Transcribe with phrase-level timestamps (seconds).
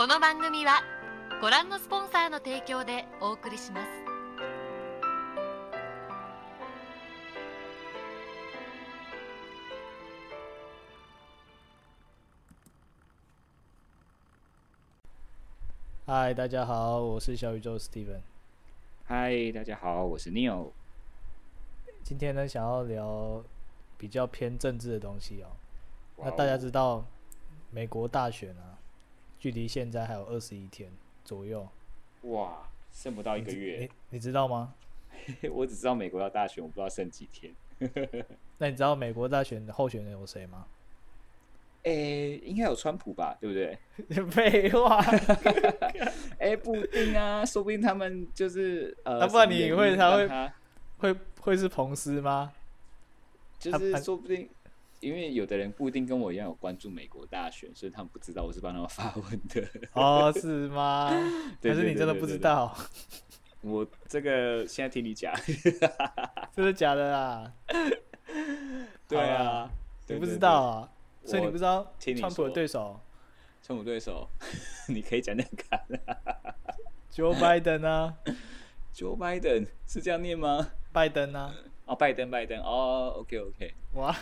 [0.00, 0.80] この番組は
[1.42, 3.86] ご覧のスポンサーの提供でお送りします
[16.06, 18.22] 嗨，大家好，我是小宇宙 Steven。
[19.04, 20.70] 嗨，大家好，我是 Neil。
[22.02, 23.44] 今天呢，想要聊
[23.98, 25.48] 比较偏政治的东西哦。
[26.16, 27.04] 那大家知道
[27.70, 28.79] 美国大选啊，
[29.40, 30.92] 距离现在还有二十一天
[31.24, 31.66] 左右，
[32.22, 34.74] 哇，剩不到一个你月，你知道吗？
[35.50, 37.52] 我只知道美国要大选，我不知道剩几天。
[38.58, 40.66] 那你知道美国大选的候选人有谁吗？
[41.84, 44.24] 诶、应该有川普吧，对不对？
[44.30, 44.98] 废话，
[46.38, 50.54] 哎、不一定啊，说不定他们就是呃，那不然你会他会他
[50.98, 52.52] 会会是彭斯吗？
[53.58, 54.48] 就是说不定，
[55.00, 59.66] 因为有的人不一定跟我一样有关注美国大选，所以他们不知道我是帮他们发问的。
[59.94, 61.10] 哦，是吗？
[61.60, 62.76] 对对还是你真的不知道？
[63.62, 65.34] 我这个现在听你讲，
[66.54, 67.52] 真的假的啦？
[69.08, 69.70] 对啊
[70.08, 70.92] 你不知道啊？
[71.24, 72.98] 所以你不知道川普的对手
[73.62, 74.28] 川普对手，
[74.88, 75.80] 你可以讲讲看。
[77.12, 78.16] Joe Biden 啊
[78.94, 80.70] ，Joe Biden 是这样念吗？
[80.92, 81.52] 拜登啊，
[81.90, 84.16] 哦，拜登，拜登，哦，OK OK，哇！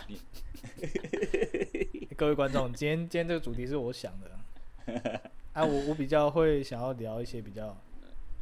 [2.17, 5.21] 各位观众，今天今天这个主题是我想的，
[5.53, 7.77] 啊，我我比较会想要聊一些比较，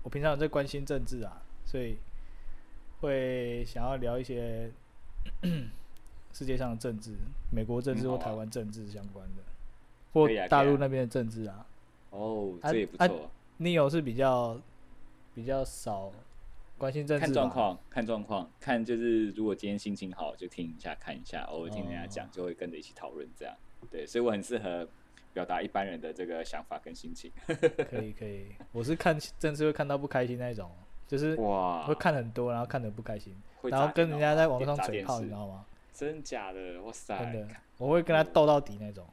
[0.01, 1.97] 我平常在关心政治啊，所以
[3.01, 4.71] 会想要聊一些
[6.31, 7.11] 世界上的政治，
[7.51, 9.43] 美国政治或台湾政治相关的，
[10.13, 11.65] 或大陆那边的政治啊。
[12.11, 13.29] 哦，啊这也不啊错。
[13.59, 14.57] Neo 是比较
[15.35, 16.13] 比较少
[16.77, 23.55] 关心政治，看状况，看状况，看就是如果今天心情好就听一下，看一下，偶尔听人家讲，哦就会跟着一起讨论这样。
[23.89, 24.87] 对，所以我很适合
[25.33, 27.31] 表达一般人的这个想法跟心情。
[27.89, 30.69] 可以可以，我是看政治会看到不开心那一种，
[31.07, 35.65] 就是哇，会看很多，然后看得不开心，然后跟人家在网络上嘴炮，你知道吗？
[35.93, 36.81] 真假的？
[36.83, 39.03] 哇塞，真的，我会跟他斗到底那种。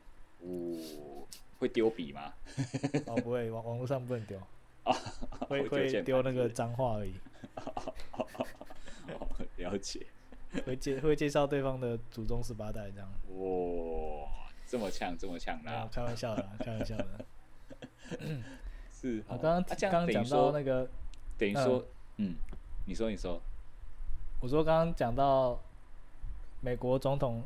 [0.41, 1.27] 哦，
[1.59, 2.35] 会丢笔吗？
[3.07, 4.39] 哦，不会，网网络上不能丢，
[4.85, 4.93] 哦，
[5.49, 7.15] 会会会丢那个哦，脏话而已，
[9.63, 10.07] 了解。
[10.65, 13.11] 会介会介绍对方的祖宗十八代这样。
[13.31, 14.31] 哇，
[14.65, 15.89] 这么呛，这么呛没有啦！
[15.91, 17.25] 开玩笑的，开玩笑的。
[18.93, 20.89] 是，我刚刚刚刚讲说到那个，
[21.37, 21.85] 等于说，
[22.19, 22.37] 嗯，
[22.87, 23.43] 你说，你说，
[24.41, 25.61] 我说刚刚讲到
[26.61, 27.43] 美国总统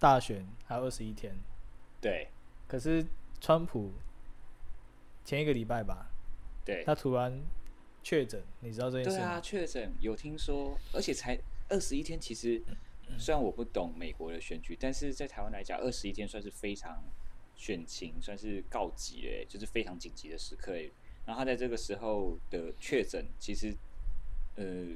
[0.00, 1.32] 大选还有二十一天，
[2.00, 2.26] 对
[2.66, 3.06] 可是
[3.40, 3.92] 川普
[5.24, 6.10] 前一个礼拜吧，
[6.68, 7.42] 对他突然
[8.02, 9.16] 确诊，你知道这件事？
[9.16, 11.38] 对啊，确诊有听说，而且才
[11.70, 12.20] 二十一天。
[12.20, 12.62] 其实
[13.18, 17.02] 虽然我不懂美国的选举，但是在台湾来讲，二十一天算是非常
[17.56, 20.90] 选情，算是告急了耶，就是非常紧急的时刻耶。
[21.24, 23.74] 然后他在这个时候的确诊，其实
[24.56, 24.94] 呃，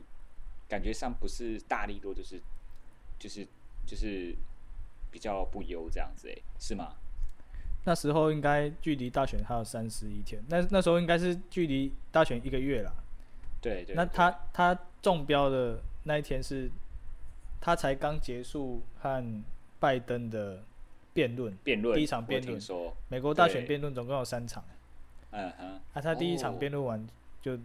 [0.68, 2.38] 感觉上不是大力多，就是
[3.18, 3.48] 就是
[3.86, 4.36] 就是
[5.10, 6.96] 比较不优这样子，哎，是吗？
[7.84, 12.92] 那时候应该距离大选还有三十一天，那那时候应该是距离大选一个月啦。
[13.60, 13.84] 对对。
[13.86, 16.70] 对那他他中标的那一天是，
[17.60, 19.42] 他才刚结束和
[19.80, 20.62] 拜登的
[21.12, 21.56] 辩论。
[21.64, 22.60] 辩论第一场辩论
[23.08, 24.64] 美国大选辩论总共有三场，
[25.30, 27.06] 嗯哼，啊，他第一场哦辩论完
[27.40, 27.56] 就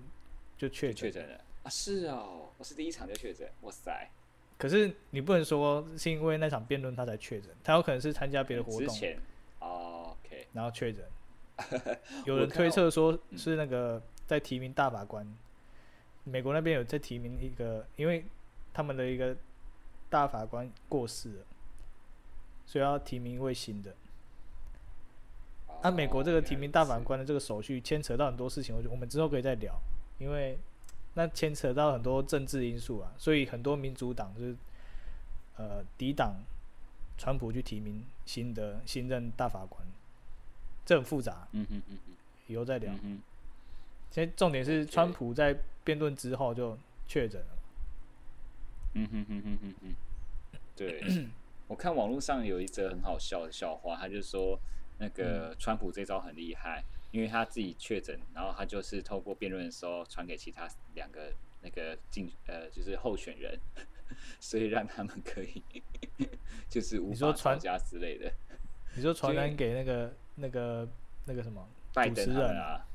[0.57, 0.95] 就确诊。
[0.95, 1.69] 确诊了啊？
[1.69, 4.09] 是哦，我是第一场就确诊，哇塞！
[4.57, 9.19] 可是你不能说是因为那场辩论他才确诊，他有可能是参加别的活动之前
[9.59, 9.96] 哦，OK，
[10.53, 11.05] 然后确诊。
[12.25, 15.27] 有人推测说嗯是那个在提名大法官，
[16.23, 18.25] 美国那边有在提名一个，因为
[18.73, 19.35] 他们的一个
[20.09, 21.45] 大法官过世了，
[22.65, 23.95] 所以要提名一位新的。
[25.81, 29.79] 按、美国这个提名大法官的这个手续牵扯到很多事情，我觉得我们之后可以再聊，
[30.19, 30.57] 因为
[31.13, 34.55] 那牵扯到很多政治因素啊，所以很多民主党就是
[35.57, 36.35] 呃抵挡
[37.17, 39.81] 川普去提名新的新任大法官，
[40.87, 42.13] 这很复杂，嗯嗯嗯哼
[42.47, 42.93] 以后再聊。
[42.93, 43.21] 嗯哼，
[44.09, 45.53] 现在重点是川普在
[45.83, 46.77] 辩论之后就
[47.09, 47.57] 确诊了，
[48.93, 51.03] 嗯哼哼哼哼哼，对，
[51.67, 54.57] 我看网络上有一则很好笑的笑话，他就说
[54.97, 56.81] 那个川普这招很厉害，
[57.11, 63.59] 因为他自己确诊，然后他就是透过辩论的时候传给其他两个那个竞呃就是候选人，
[64.39, 65.61] 所以让他们可以
[66.69, 68.31] 就是无你说传法吵架之类的。
[68.95, 70.87] 你说传染给那个那个
[71.25, 72.85] 那个什么拜登他们啊，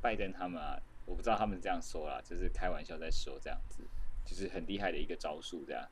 [0.00, 3.82] 拜登他们啊，我不知道他们这样说啦，就是开玩笑在说这样子，
[4.24, 5.86] 就是很厉害的一个招数，这样，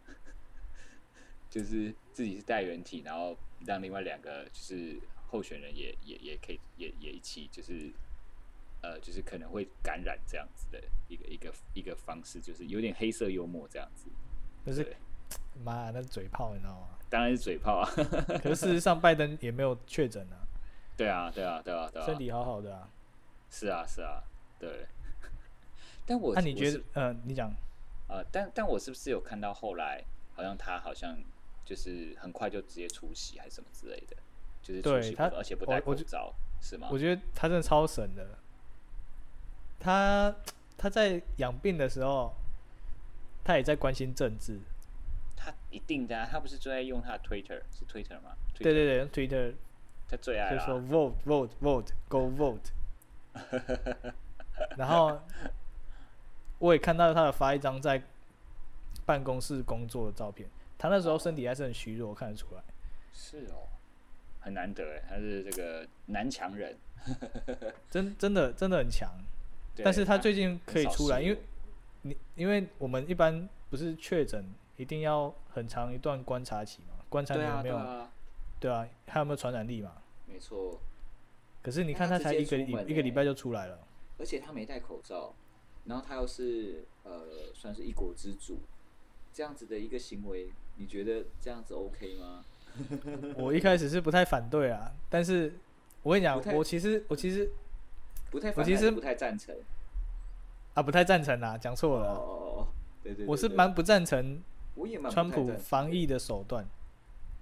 [1.50, 3.36] 就是自己是带原体，然后
[3.66, 4.98] 让另外两个就是
[5.28, 7.90] 候选人也也也可以也也一起就是
[8.82, 14.08] 呃，就是可能会感染这样子的一个一个一个方式，就是有点黑色幽默这样子。
[14.64, 14.96] 就是对。
[15.62, 16.88] 妈那嘴炮，你知道吗？
[17.10, 17.90] 当然是嘴炮啊，
[18.42, 20.46] 可是事实上，拜登也没有确诊啊，
[21.00, 22.86] 对啊，对啊，对啊，对啊，身体好好的啊。
[23.48, 24.22] 是啊，是啊，
[24.58, 24.86] 对。
[26.04, 26.82] 但我那、你觉得？
[26.92, 27.50] 嗯、你讲，
[28.06, 30.04] 呃，但但我是不是有看到后来
[30.34, 31.16] 好像他好像
[31.64, 34.16] 就是很快就直接出席还是什么之类的，
[34.62, 36.88] 就是出席他而且不戴口罩是吗？
[36.92, 38.36] 我觉得他真的超神的。
[39.78, 40.36] 他
[40.76, 42.34] 他在养病的时候，
[43.42, 44.60] 他也在关心政治。
[45.34, 48.36] 他一定的、啊，他不是就在用他的 Twitter 是 Twitter 吗？
[48.54, 49.54] 对对对，用，Twitter
[50.10, 50.56] 他最爱。
[50.56, 52.70] 就说 vote vote vote go vote。
[54.76, 55.20] 然后
[56.58, 58.02] 我也看到他有发一张在
[59.06, 62.62] 办公室工作的照片，他那时候身体还是很虚弱，看得出来。
[63.12, 63.68] 是哦，
[64.40, 66.76] 很难得哎，他是这个男强人。
[67.88, 69.08] 真真的真的很强，
[69.74, 71.38] 对但是他最近可以出来，因为
[72.02, 74.44] 你因为我们一般不是确诊
[74.76, 78.06] 一定要很长一段观察期嘛，观察有没有
[78.58, 79.92] 对啊，还有没有传染力嘛？
[80.32, 80.78] 没错。
[81.62, 83.78] 可是你看他才一个礼欸一个礼拜就出来了，
[84.18, 85.34] 而且他没戴口罩，
[85.84, 88.58] 然后他又是呃算是一国之主，
[89.32, 92.44] 这样子的一个行为，你觉得这样子 OK 吗？
[93.36, 95.52] 我一开始是不太反对啊，但是
[96.02, 97.50] 我跟你讲我其实我其实
[98.30, 99.54] 不太我其实不太赞成。
[100.72, 102.16] 啊不太赞成啊，讲错哦了，哦
[102.58, 102.66] 哦，
[103.02, 104.40] 对对对我是蛮不赞成
[104.76, 106.64] 我也蛮川普防疫的手段，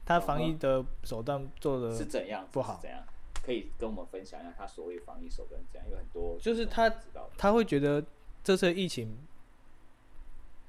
[0.08, 2.78] 他防疫嗯的手段做的是怎样不好。
[2.82, 3.04] 怎样？
[3.44, 5.90] 可以跟我们分享一下他所谓防疫手段怎样？
[5.90, 6.90] 有很多就是他
[7.36, 8.02] 他会觉得
[8.42, 9.16] 这次疫情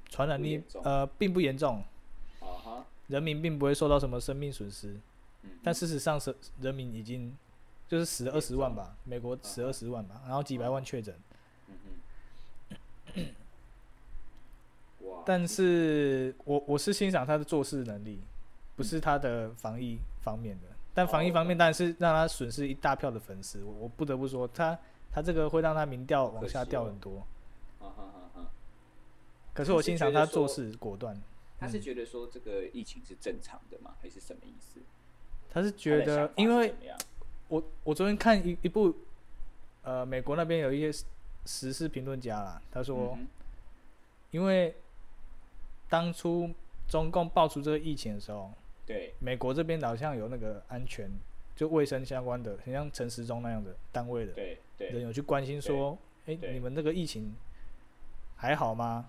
[0.09, 1.83] 传染力呃并不严重，
[2.39, 4.99] 啊哈，人民并不会受到什么生命损失，
[5.43, 7.35] 嗯但事实上是人民已经
[7.87, 11.15] 就是死了二十万吧，美国死嗯二十万吧，然后几百万确诊，
[15.25, 18.19] 但是我我是欣赏他的做事能力，
[18.79, 24.79] 不是他的防疫方面的，但防疫方面当然是让他损失一大票的粉丝，我我不得不说他
[25.11, 27.27] 他这个会让他民调往下掉很多，
[27.79, 28.51] 啊哈哈哈，
[29.53, 31.21] 可是我欣赏他做事果断，
[31.59, 33.95] 他是觉得说这个疫情是正常的吗？
[34.01, 34.79] 还是什么意思？
[35.49, 36.73] 他是觉得因为
[37.49, 38.95] 我我昨天看一一部，
[39.83, 41.03] 呃，美国那边有一些时
[41.45, 43.27] 时事评论家啦，他说，嗯
[44.31, 44.73] 因为
[45.89, 46.49] 当初
[46.87, 48.53] 中共爆出这个疫情的时候，哼
[48.89, 51.07] 对，美国这边好像有那个安全
[51.55, 55.95] 就卫生相关的，很像陈时中那样的单位的对人，有去关心说，
[56.25, 57.35] 哎、对你们这个疫情
[58.35, 59.07] 还好吗？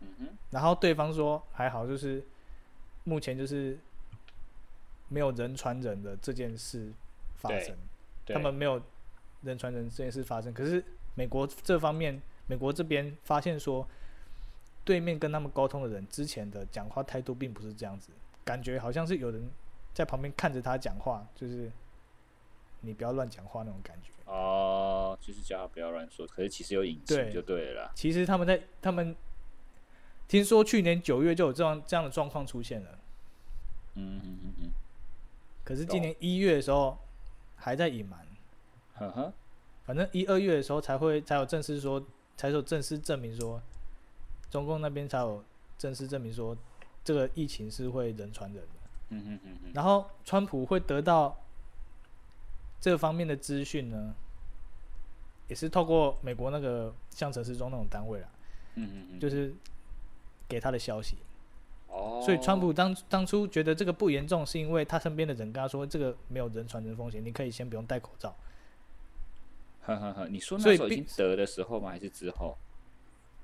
[0.00, 2.24] 嗯哼，然后对方说还好，就是
[3.04, 3.78] 目前就是
[5.08, 6.92] 没有人传人的这件事
[7.36, 7.76] 发生。
[8.26, 8.82] 他们没有
[9.42, 10.52] 人传人这件事发生。
[10.52, 10.84] 可是
[11.14, 13.86] 美国这方面，美国这边发现说，
[14.84, 18.10] 对面跟他们沟通的人之前的讲话态度并不是这样子，
[18.44, 19.50] 感觉好像是有人
[19.92, 21.70] 在旁边看着他讲话，就是
[22.80, 24.10] 你不要乱讲话那种感觉。
[24.26, 27.92] 哦，就是叫他不要乱说，可是其实有隐对情就对了啦。
[27.94, 29.14] 其实他们在他们
[30.26, 32.98] 听说去年九月就有这样这样的状况出现了，
[33.94, 34.70] 嗯嗯嗯嗯，
[35.62, 36.98] 可是今年一月的时候
[37.56, 38.26] 还在隐瞒。
[38.94, 39.32] 呵呵，
[39.84, 42.00] 反正一二月的时候才会才有正式说，
[42.36, 43.60] 才有正式证明说，
[44.48, 45.44] 中共那边才有
[45.76, 46.56] 正式证明说，
[47.04, 48.80] 这个疫情是会人传人的。
[49.10, 51.36] 嗯嗯嗯嗯，然后川普会得到
[52.80, 54.14] 这方面的资讯呢，
[55.46, 58.28] 也是透过美国那个像陈时中那种单位啦，
[58.76, 59.54] 嗯嗯嗯，就是
[60.48, 61.18] 给他的消息。
[61.88, 68.34] 哦，所以川普当当初觉得这个不严重，是因为他身边的人跟他说，这个没有人传人风险，你可以先不用戴口罩。
[69.82, 71.90] 呵呵呵，你说那时候已经得的时候吗？
[71.90, 72.56] 还是之后？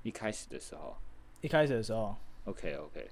[0.02, 0.96] 一开始的时候
[1.42, 3.10] 一开始的时候，？OK OK，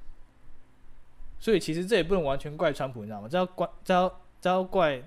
[1.41, 3.29] 所以其实这也不能完全怪川普，你知道吗？
[3.29, 5.03] 这要怪，这要这要怪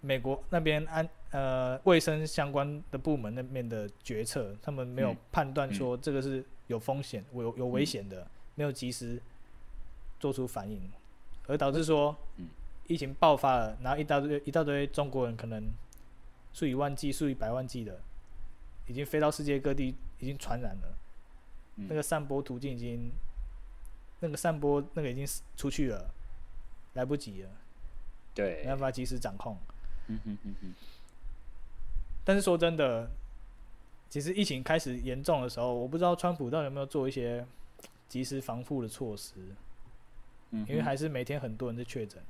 [0.00, 9.20] 美国那边安呃卫生相关的部门那边的决策，他们没有嗯判断说这个是有风险、有有危险的，没有及时
[10.20, 10.90] 做出反应，
[11.46, 12.46] 而导致说嗯
[12.86, 15.68] 疫情爆发了，然后一大堆一大堆中国人可能
[16.52, 18.00] 数以万计、数以百万计的，
[18.86, 20.96] 已经飞到世界各地，已经传染了。
[21.76, 23.10] 嗯那个散播途径已经，
[24.20, 26.10] 那个散播那个已经出去了，
[26.94, 27.50] 来不及了，
[28.34, 28.62] 对。
[28.62, 29.56] 没，办法及时掌控。
[30.08, 30.72] 嗯哼嗯哼，
[32.24, 33.10] 但是说真的，
[34.08, 37.46] 其实疫情开始严重的时候，我不知道川普到底有没有做一些
[38.08, 39.34] 及时防护的措施，
[40.50, 42.22] 嗯因为还是每天很多人在确诊，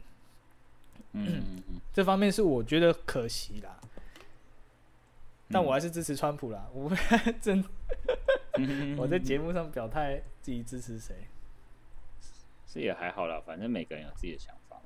[1.13, 3.79] 嗯嗯嗯 这方面是我觉得可惜啦。
[5.51, 6.69] 但我还是支持川普啦。
[6.75, 6.91] 我
[7.41, 7.65] 真
[8.99, 11.15] 我在节目上表态自己支持谁，
[12.71, 14.83] 这也还好啦，反正每个人有自己的想法嘛。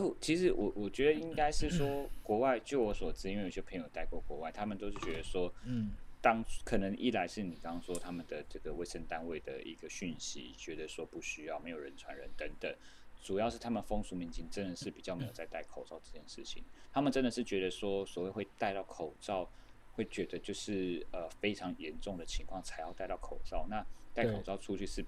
[0.00, 5.92] 哦，其实我我觉得应该是说，国外据我所知，因为有些朋友待过国外，他们都是觉得说，嗯，
[6.22, 12.74] 当可能一来是你刚刚说他们的这个卫生单位的一个讯息，觉得说不需要，没有人传人等等，
[13.22, 19.46] 主要是他们风俗民情真的是比较没有在戴口罩这件事情，他们真的是觉得说，所谓会戴到口罩，
[19.92, 25.04] 会觉得就是呃非常严重的情况才要戴到口罩，那戴口罩出去是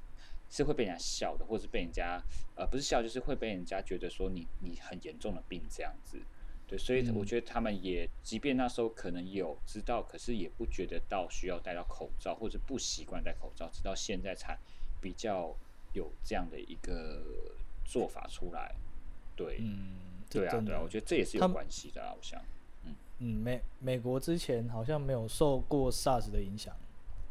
[0.50, 2.22] 是会被人家笑的，或是被人家
[2.54, 6.18] 呃不是笑，就是会被人家觉得说你你很严重的病这样子。
[6.66, 14.58] 对，所以嗯我觉得他们也，即便那时候可能有知道，可是也不觉得到需要戴到口罩，或者不习惯戴口罩，直到现在才
[15.00, 15.54] 比较
[15.92, 17.22] 有这样的一个
[17.84, 18.74] 做法出来。
[19.36, 19.96] 对，嗯，
[20.30, 22.40] 对啊，对啊，我觉得这也是有关系的啊，我想。
[23.18, 26.74] 嗯，美美国之前好像没有受过 SARS 的影响，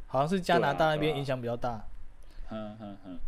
[0.07, 1.85] 好像是加拿大那边影响比较大。
[2.53, 3.19] 哼哼哼，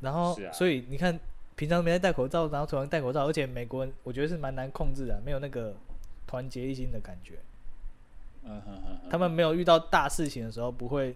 [0.00, 1.18] 然后，啊所以你看，
[1.56, 5.74] 平常没在戴口罩，然后突然戴口罩，而且美国人我觉得是蛮难控制的，没有那个
[6.26, 7.38] 团结一心的感觉。
[8.44, 11.14] 嗯哼哼哼，他们没有遇到大事情的时候，不会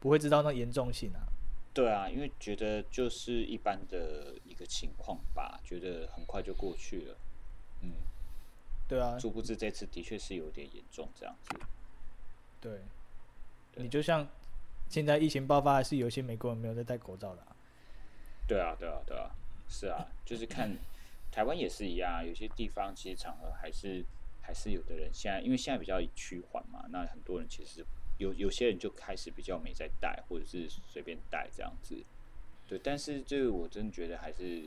[0.00, 1.22] 不会知道那严重性啊。
[1.72, 7.16] 对啊，因为觉得就是一般的一个情况吧，觉得很快就过去了。
[7.82, 7.92] 嗯，
[8.88, 11.58] 对啊，殊不知这次的确是有点严重，这样子。
[12.60, 12.80] 对，
[13.72, 14.26] 对你就像
[14.88, 17.42] 现在疫情爆发，还是有些美国人没有在戴口罩的、
[18.46, 19.30] 对啊，对啊，对啊，
[19.68, 20.70] 是啊，就是看
[21.30, 24.04] 台湾也是一样，有些地方其实场合还是
[24.40, 27.84] 还是有的人现在因为现在比较趋缓嘛，那很多人其实
[28.18, 32.02] 有有些人就开始比较没在戴，或者是随便戴这样子。
[32.68, 34.64] 对，但是这个我真的觉得还是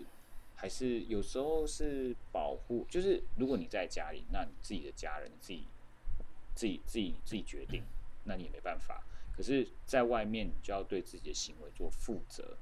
[0.56, 5.66] 还是有时候是保护，就是如果你在家里，那你自己的家人自己
[6.56, 7.84] 自己自己自己决定，
[8.26, 9.04] 那你也没办法。
[9.39, 12.58] 可是，在外面你就要对自己的行为做负责，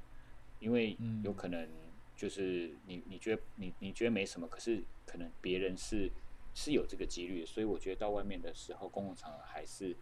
[0.60, 1.67] 因为嗯有可能
[2.15, 6.12] 就是你你觉得你你觉得没什么，可是可能别人是
[6.53, 9.98] 是有这个几率，所以我觉得到外面的时候，公共场合还是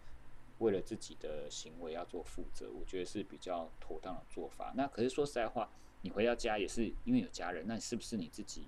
[0.59, 4.73] 为了自己的行为要做负责，我觉得是比较妥当的做法。
[4.75, 8.67] 那可是说实在话，你回到家也是因为有家人，那是不是你自己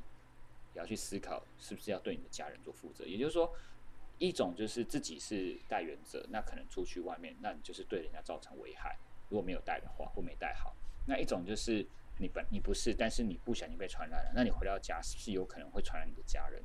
[0.74, 3.06] 也要去思考，是不是要对你的家人做负责？
[3.06, 3.54] 也就是说，
[4.20, 8.98] 一种就是自己是带原则，那可能出去外面，那你就是对人家造成危害。
[9.30, 11.86] 如果没有带的话，或没带好，那一种就是
[12.18, 16.64] 你本你不是，但是你不小心被传染了，那你回到家是不是有可能会传染你的家人？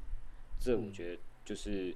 [0.58, 1.94] 这我觉得就是、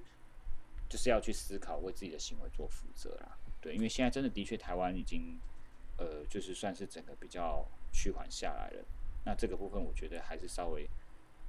[0.89, 3.39] 就是要去思考，为自己的行为做负责啦。
[3.61, 5.39] 对，因为现在真的的确台湾已经
[5.99, 8.85] 呃，就是算是整个比较趋缓下来了。
[9.25, 10.89] 那这个部分我觉得还是稍微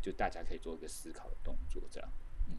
[0.01, 2.09] 就大家可以做一个思考的动作，这样。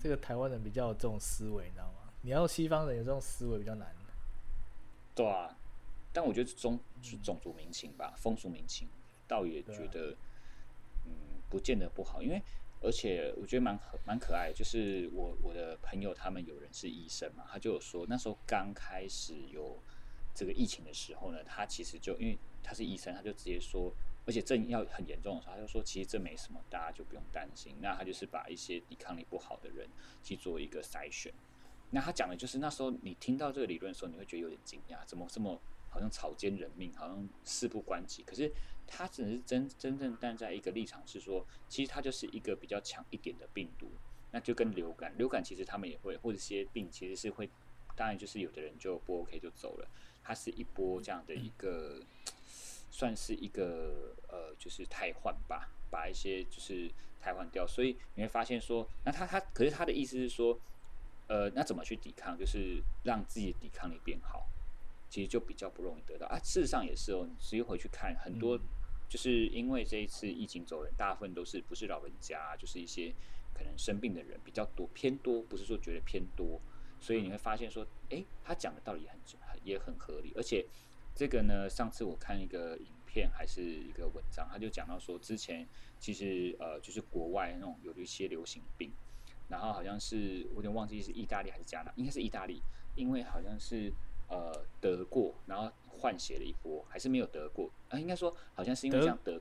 [0.00, 2.12] 这个台湾人比较有这种思维，你知道吗？
[2.22, 3.94] 你要西方人有这种思维比较难。
[5.14, 5.56] 对啊，
[6.12, 8.86] 但我觉得种是种族民情吧，风俗民情，
[9.26, 10.16] 倒也觉得，
[11.06, 11.12] 嗯，
[11.50, 12.40] 不见得不好，因为
[12.80, 19.76] 而且我觉得蛮可蛮可爱，就是我我的朋友他们有人是医生嘛，他就有说那时候刚开始有
[20.32, 23.92] 这个疫情的时候呢，他其实就因为他是医生，他就直接说，
[24.28, 27.74] 而且症要很严重的时候，他就说其实这没什么，大家就不用担心。
[27.80, 29.88] 那他就是把一些抵抗力不好的人
[30.22, 31.32] 去做一个筛选。
[31.90, 35.58] 那他讲的就是那时候你听到这个理论的时候，你会觉得有点惊讶，怎么这么
[35.88, 38.22] 好像草菅人命，好像事不关己。
[38.22, 38.52] 可是
[38.86, 43.90] 他只是真真正站在一个立场是说，其实它就是一个比较强一点的病毒，
[44.30, 47.48] 那就跟流感，流感其实他们也会，或者些病其实是会，
[47.96, 49.88] 当然就是有的人就不 OK 就走了，
[50.22, 52.02] 它是一波这样的一个，
[52.90, 56.90] 算是一个呃，就是汰换吧，把一些就是
[57.20, 60.58] 汰换掉，所以你会发现说，那他他可是他的意思是说，
[61.26, 62.36] 呃，那怎么去抵抗？
[62.38, 64.46] 就是让自己的抵抗力变好，
[65.10, 66.38] 其实就比较不容易得到啊。
[66.38, 68.58] 事实上也是哦，你直接回去看，很多
[69.08, 73.14] 就是因为这一次疫情走人，大部分都是不是老人家，就是一些
[73.52, 76.60] 可能生病的人比较多，偏多，不是说觉得偏多，
[77.00, 80.64] 所以你会发现说，诶，他讲的道理很很也很合理，而且
[81.18, 85.66] 这个呢，上次我看一个影片还是一个文章，他就讲到说，之前
[85.98, 88.92] 其实呃，就是国外那种有一些流行病。
[89.48, 92.62] 然后好像是我有点忘记是意大利还是加拿大，应该是意大利，
[92.94, 93.92] 因为好像是
[94.28, 97.98] 呃得过，然后换血了一波，还是没有得过啊？
[97.98, 99.40] 应该说好像是因为这样得，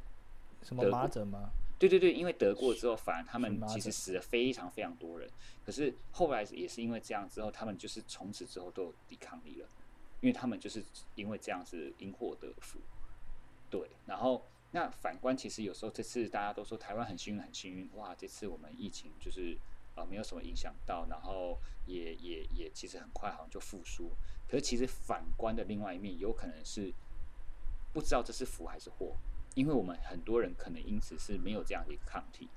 [0.63, 1.51] 什么麻疹吗？
[1.77, 5.29] 对对对，因为得过之后，反而他们其实死了非常非常多人，
[5.63, 9.67] 可是后来也是因为这样之后，他们就是从此之后都有抵抗力了，
[10.21, 10.83] 因为他们就是
[11.15, 12.79] 因为这样子因祸得福，
[13.69, 14.45] 对，然后。
[14.71, 18.13] 那反观，其实有时候这次大家都说台湾很幸运，很幸运，哇！
[18.13, 19.57] 这次我们疫情就是
[19.95, 24.11] 呃没有什么影响到，然后也也也其实很快好像就复苏。
[24.45, 26.93] 可是其实反观的另外一面，有可能是
[27.93, 29.15] 不知道这是福还是祸，
[29.55, 32.49] 因为我们很多人可能因此是没有这样的一个抗体。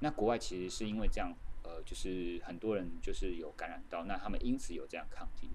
[0.00, 1.30] 那国外其实是因为这样，
[1.62, 5.50] 呃，就是很多人就是有感染到，那他们因此有这样抗体。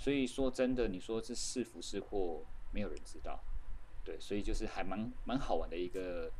[0.00, 2.42] 所以说真的，你说这是福是祸，
[2.72, 3.38] 没有人知道。
[4.02, 6.32] 对，所以就是还蛮蛮好玩的一个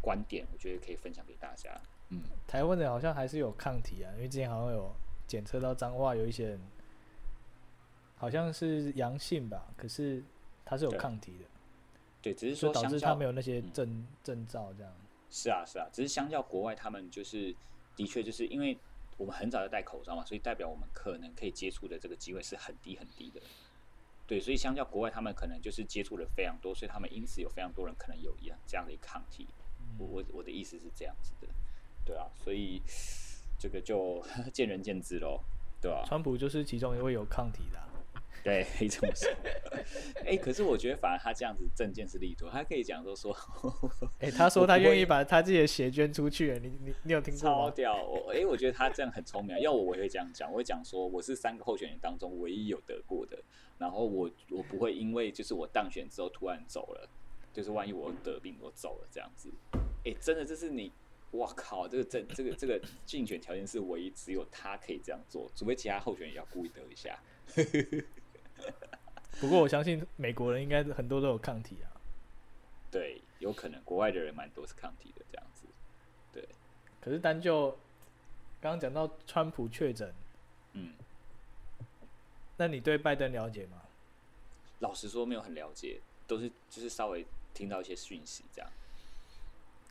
[0.00, 1.68] 观点，我觉得可以分享给大家。
[2.10, 4.94] 嗯，台湾人好像还是有抗体啊，因为之前好像有
[5.26, 6.60] 检测到脏话有一些人
[8.14, 10.22] 好像是阳性吧，可是
[10.64, 11.44] 他是有抗体的，
[12.22, 14.92] 对，只是说导致他没有那些嗯症症兆这样。
[15.28, 17.52] 是啊，是啊，只是相较国外，他们就是
[17.96, 18.78] 的确就是因为
[19.18, 23.42] 我们很早就戴口罩嘛，所以代表我们可能可以接触的这个机会是很低很低的。
[24.26, 29.46] 对，所以相较国外，他们可能就是接触的非常多，所以他们因此有非常多人可能有一样这样的抗体。
[29.98, 31.48] 我我我的意思是这样子的，
[32.04, 32.80] 对啊，所以
[33.58, 34.22] 这个就
[34.52, 35.40] 见仁见智喽，
[35.80, 37.87] 对吧、川普就是其中一位有抗体的啊、
[38.42, 39.28] 对，可以这么说。
[40.24, 43.36] 哎、可是我觉得反而他这样子证件是利多，他可以讲说说
[44.20, 47.56] 哎、他说他愿意把他自己的血捐出去，你你你有听过吗？
[47.56, 48.02] 超屌！
[48.02, 49.58] 我哎、我觉得他这样很聪明啊。
[49.58, 53.38] 要我，我也会这样讲，我会讲说我是三个候选人当中唯一有得过的，
[53.78, 57.08] 然后我我不会因为就是我当选之后突然走了，
[57.52, 59.50] 就是万一我得病我走了这样子。
[60.04, 60.92] 哎、真的这是你，
[61.32, 61.86] 哇靠！
[61.88, 67.18] 这个这这个这个竞选条件是唯一只有他可以这样做，除非其他候选人也要故意得一下。
[69.40, 71.86] 不过我相信美国人应该很多都有抗体啊。
[72.90, 75.66] 对，有可能国外的人蛮多是抗体的这样子。
[76.32, 76.48] 对
[77.00, 77.70] 可是单就
[78.60, 80.12] 刚刚讲到川普确诊，
[80.72, 80.94] 嗯，
[82.56, 83.82] 那你对拜登了解吗？
[84.80, 88.70] 老实说没有很了解，都是就是稍微听到一些讯息这样。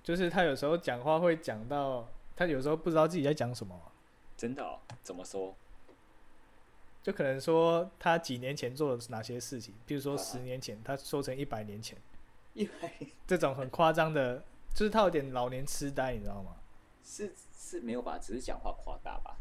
[0.03, 3.91] 就是他有时候讲话会讲到，他有时候不知道自己在讲什么，
[4.37, 4.79] 真的、哦？
[5.03, 5.55] 怎么说？
[7.07, 11.97] 就可能说他几年前做了哪些事情，比如说啊十年前，他说成一百年前，
[12.53, 14.43] 因为这种很夸张的，
[14.73, 16.57] 就是他有点老年痴呆，你知道吗？
[17.01, 19.37] 是是没有吧，只是讲话夸大吧。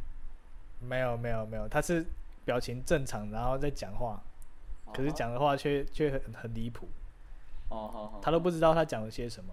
[0.78, 2.06] 没有没有没有，他是
[2.44, 4.22] 表情正常，然后在讲话，
[4.94, 6.86] 可是讲的话却却很很离谱，
[7.68, 9.52] 哦，好好，他都不知道他讲了些什么。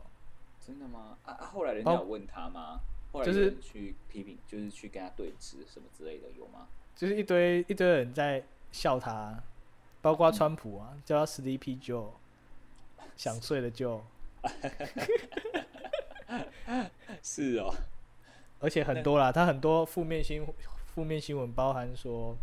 [0.62, 1.18] 真的吗？
[1.26, 1.46] 啊啊！
[1.48, 2.80] 后来人家哦有问他吗？
[3.12, 6.68] 后来就是去批评，就是去跟他对峙什么之类的，有吗？
[6.96, 9.42] 就是一堆一堆人在笑他，
[10.02, 12.12] 包括川普啊，叫他 Sleepy Joe，
[13.16, 14.02] 想睡的 Joe，
[17.22, 17.74] 是哦，
[18.60, 20.46] 而且很多啦，他很多负面新
[20.94, 22.38] 负面新闻，包含说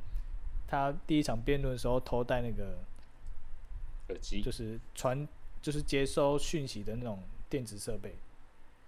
[0.67, 2.79] 他第一场辩论的时候偷带那个
[4.09, 5.27] 耳机就是传
[5.63, 8.15] 就是接收讯息的那种电子设备，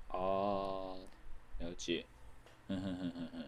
[0.09, 0.99] 哦，
[1.59, 2.05] 了解。
[2.69, 3.45] 嗯哼哼哼哼，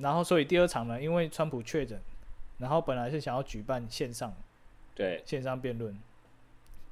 [0.00, 2.00] 然后所以第二场呢，因为川普确诊，
[2.58, 4.34] 然后本来是想要举办线上
[4.94, 5.98] 对，线上辩论，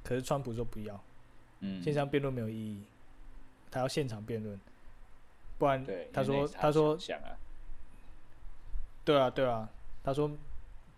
[0.03, 0.99] 可是川普说不要，
[1.59, 2.83] 嗯，线上辩论没有意义，
[3.69, 4.59] 他要现场辩论，
[5.57, 7.37] 不然对，他说他说想啊，
[9.03, 9.69] 对啊对啊，
[10.03, 10.31] 他说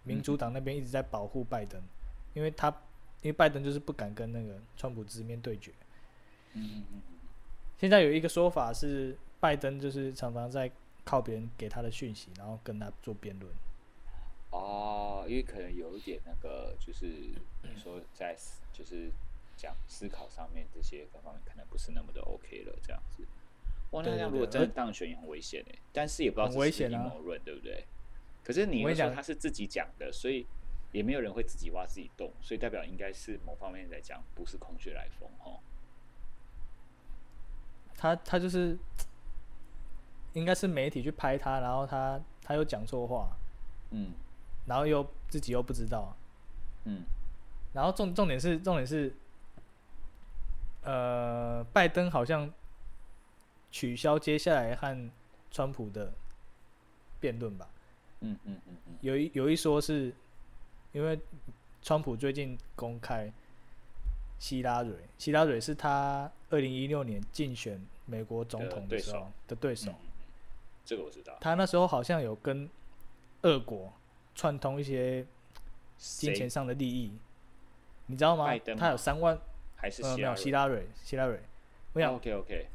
[0.03, 1.81] 民主党那边一直在保护拜登，
[2.33, 2.69] 因为他
[3.21, 5.71] 因为拜登就是不敢跟那个川普直面对决。
[6.53, 7.01] 嗯嗯嗯嗯，
[7.77, 10.71] 现在有一个说法是，拜登就是常常在
[11.11, 13.53] 靠别人给他的讯息，然后跟他做辩论。
[14.49, 17.05] 哦，因为可能有一点那个，就是
[17.63, 19.11] 你说在思就是
[19.57, 23.27] 讲思考上面这些各方面可能不是那么的 OK 了，这样子。
[23.89, 27.85] 哇，那这样如果真的当选也很危险哎，但是也不知道是阴谋论，对不对？
[28.41, 30.47] 可是你又说他是自己讲的，所以
[30.93, 35.59] 也没有人会自己挖自己洞，所以代表应该是某方面来讲不是空穴来风哦。
[37.97, 38.77] 他他就是
[40.33, 43.29] 应该是媒体去拍他，然后他他又讲错话，
[43.91, 44.11] 嗯。
[44.67, 46.15] 然后又自己又不知道，
[46.85, 47.03] 嗯。
[47.73, 49.13] 然后重重点是重点是，
[50.83, 52.51] 呃，拜登好像
[53.71, 55.09] 取消接下来和
[55.49, 56.11] 川普的
[57.19, 57.67] 辩论吧。
[58.19, 60.13] 嗯嗯嗯嗯，有一有一说是，
[60.91, 61.19] 因为
[61.81, 63.31] 川普最近公开
[64.37, 69.91] 希拉蕊，希拉蕊是他二零一六年竞选美国总统的时候的对手
[70.83, 71.37] 这个我知道。
[71.39, 72.69] 他那时候好像有跟
[73.43, 73.91] 俄国
[74.35, 75.25] 串通一些
[75.97, 77.17] 金钱上的利益，
[78.07, 78.47] 你知道吗？
[78.77, 79.39] 他有三万
[79.75, 81.41] 还是呃没有希希拉蕊，希拉蕊，
[81.93, 82.67] 我想 OK OK，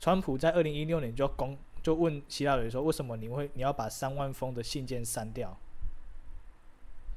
[0.00, 5.56] 川普在二零一六年就公就问希拉蕊说，为什么你会你要把三万封的信件删掉？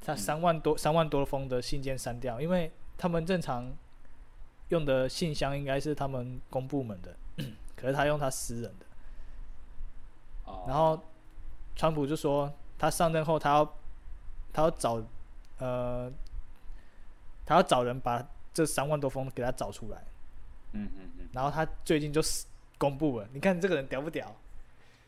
[0.00, 0.16] 他嗯。
[0.16, 3.72] 三万多三万多封的信件删掉，因为他们正常
[4.68, 7.16] 用的信箱应该是他们公部门的，
[7.76, 8.86] 可是他用他私人的，
[10.50, 10.64] 哦。
[10.66, 11.00] 然后
[11.76, 13.76] 川普就说他上任后他要
[14.52, 15.02] 他要找
[15.58, 16.10] 呃
[17.46, 20.04] 他要找人把这三万多封给他找出来，
[20.72, 22.20] 嗯嗯嗯，然后他最近就
[22.78, 24.34] 公布了，你看这个人屌不屌？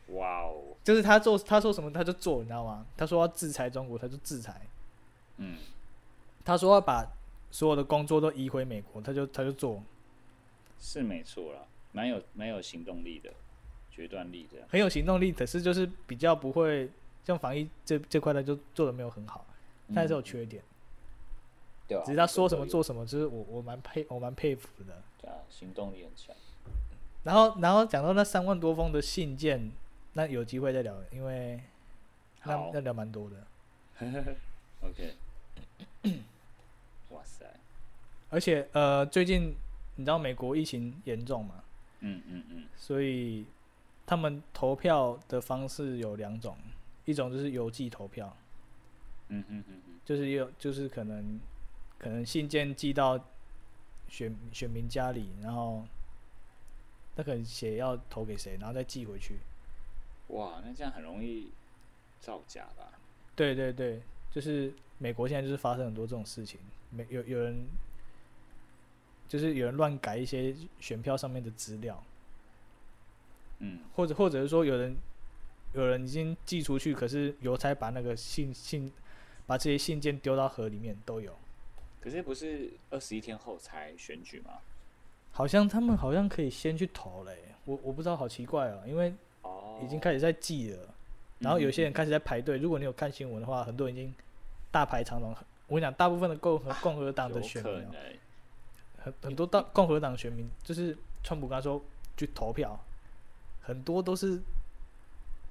[0.09, 2.85] 哇哦，就是他做他说什么他就做，你知道吗？
[2.97, 4.61] 他说要制裁中国，他就制裁。
[5.37, 5.57] 嗯，
[6.43, 7.05] 他说要把
[7.51, 9.81] 所有的工作都移回美国，他就他就做，
[10.77, 11.59] 是没错啦，
[11.93, 13.31] 蛮有蛮有行动力的，
[13.93, 14.67] 决断力这样。
[14.69, 15.31] 很有行动力。
[15.31, 16.89] 可是就是比较不会
[17.23, 19.45] 像防疫这这块，呢就做的没有很好，
[19.89, 20.63] 但还是有嗯缺点。
[21.87, 25.01] 对啊，只是他说什么做什么，就是我我蛮佩我蛮佩服的。
[25.21, 26.35] 对啊，行动力很强。
[27.23, 29.71] 然后然后讲到那三万多封的信件，
[30.13, 31.61] 那有机会再聊，因为
[32.43, 33.35] 那那聊蛮多的。
[34.81, 35.13] OK，
[37.11, 37.45] 哇塞，
[38.29, 39.55] 而且呃，最近
[39.95, 41.63] 你知道美国疫情严重嘛，
[42.01, 43.45] 嗯嗯嗯，所以
[44.05, 46.57] 他们投票的方式有两种，
[47.05, 48.35] 一种就是邮寄投票，
[49.29, 51.39] 嗯哼哼哼，就是有就是可能
[51.97, 53.19] 可能信件寄到
[54.07, 55.85] 选选民家里，然后
[57.15, 59.37] 他可能写要投给谁，然后再寄回去。
[60.27, 61.51] 哇，那这样很容易
[62.19, 62.91] 造假吧？
[63.35, 67.65] 对对对，就是美国现在就是发生很多这种事情，没有有人
[69.27, 72.03] 就是有人乱改一些选票上面的资料，
[73.63, 74.95] 嗯，或者或者是说有人
[75.73, 78.91] 有人已经寄出去，可是邮差把那个信信
[79.45, 81.33] 把这些信件丢到河里面都有。
[82.01, 84.59] 可是不是二十一天后才选举吗？
[85.31, 90.77] 好像他们好像可以先去投嘞、我我不知道，好奇怪哦、因为哦，已经开始在寄了，
[91.39, 92.57] 然后有些人开始在排队。
[92.57, 94.13] 如果你有看新闻的话，很多人已经
[94.69, 95.33] 大排长龙。
[95.67, 97.87] 我跟你讲，大部分的共和共和党的选民、
[98.97, 101.81] 很很多大共和党选民，就是川普刚才说
[102.15, 102.77] 去投票，
[103.63, 104.39] 很多都是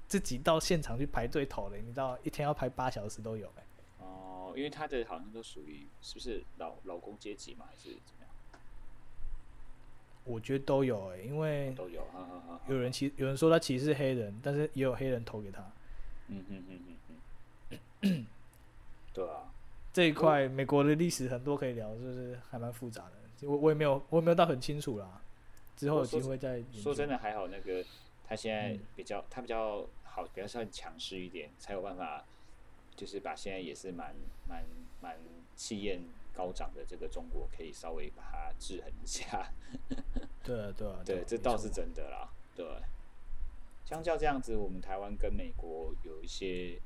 [0.07, 3.63] 自己到现场去排队投的，你知道，一天要排八小时都有、欸。
[3.99, 8.29] 哦，因为他的好像都属于是不是老老工阶级嘛，还是怎么样？
[10.25, 12.01] 我觉得都有、欸，因为都有。
[12.69, 15.61] 有人歧有人说他歧视黑人，但是也有黑人投给他。
[16.27, 18.25] 嗯哼哼哼哼，
[19.13, 19.51] 对啊，
[19.91, 23.47] 这一块美国的历史很多可以聊，就是还蛮复杂的。
[23.47, 25.21] 我我也没有我也没有到很清楚啦，
[25.75, 27.83] 之后有机会再说真的，还好那个
[28.33, 32.25] 他现在嗯比较、他比较好，比较算强势一点，才有办法，
[32.95, 34.15] 就是把现在也是蛮
[34.49, 34.65] 蛮
[35.01, 35.15] 蛮
[35.55, 36.01] 气焰
[36.33, 39.51] 高涨的这个中国，可以稍微把它制衡一下。
[40.43, 42.27] 对 啊对啊，对，这倒是真的啦。
[42.55, 42.65] 对，
[43.85, 46.79] 相较这样子，我们台湾跟美国有一些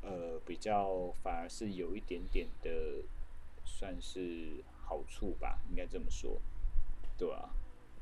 [0.00, 3.02] 呃比较，反而是有一点点的
[3.64, 6.40] 算是好处吧，应该这么说。
[7.18, 7.50] 对啊，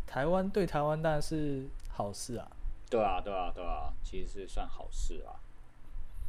[0.07, 2.51] 台湾对台湾当然是好事啊，
[2.93, 5.41] 对啊，对啊，对啊，其实是算好事啊。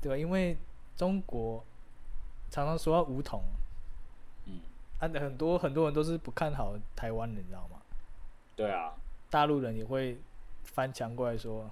[0.02, 0.18] 对吧？
[0.18, 0.58] 因为
[0.96, 1.62] 中国
[2.50, 3.44] 常常说要武统，
[4.46, 4.62] 嗯，
[5.00, 7.82] 啊，很多很多人都是不看好台湾的，你知道吗？
[8.56, 8.94] 对啊，
[9.30, 10.18] 大陆人也会
[10.64, 11.70] 翻墙过来说，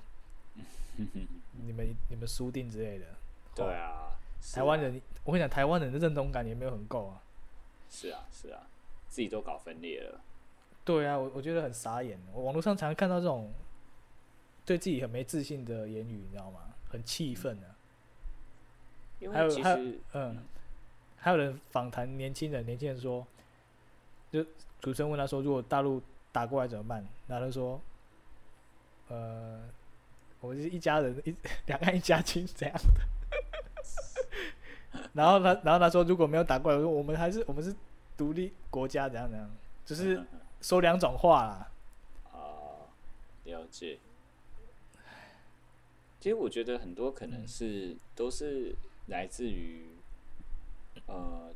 [0.97, 3.06] 你们你们输定之类的。
[3.56, 4.12] 对啊
[4.54, 7.21] 台湾人，我跟你讲，台湾人的认同感也没有很够啊。
[7.89, 8.63] 是啊，是啊，
[9.08, 10.19] 自己都搞分裂了。
[10.84, 12.19] 对啊，我我觉得很傻眼。
[12.34, 13.54] 我网络上常常看到这种
[14.65, 16.60] 对自己很没自信的言语，你知道吗？
[16.89, 17.67] 很气愤的。
[19.19, 19.78] 因还有还有
[20.13, 20.43] 嗯，
[21.17, 23.26] 还有人访谈年轻人，年轻人说，
[24.32, 24.43] 就
[24.80, 27.06] 主持人问他说，如果大陆打过来怎么办？
[27.28, 27.80] 然后他说，
[29.10, 29.62] 呃，
[30.39, 31.36] 我们是一家人，一
[31.67, 33.02] 两岸一家亲这样的。
[35.13, 37.76] 然后他，然后他说，如果没有打过来，我说我们还是我们是
[38.17, 39.50] 独立国家，怎样怎样，
[39.86, 40.24] 就是
[40.62, 41.71] 说两种话啦。
[42.32, 42.89] 啊，
[43.43, 44.00] 了解。
[46.22, 47.48] 其实我觉得很多可能嗯。
[47.48, 48.76] 是、都是
[49.08, 49.88] 来自于
[51.08, 51.54] 呃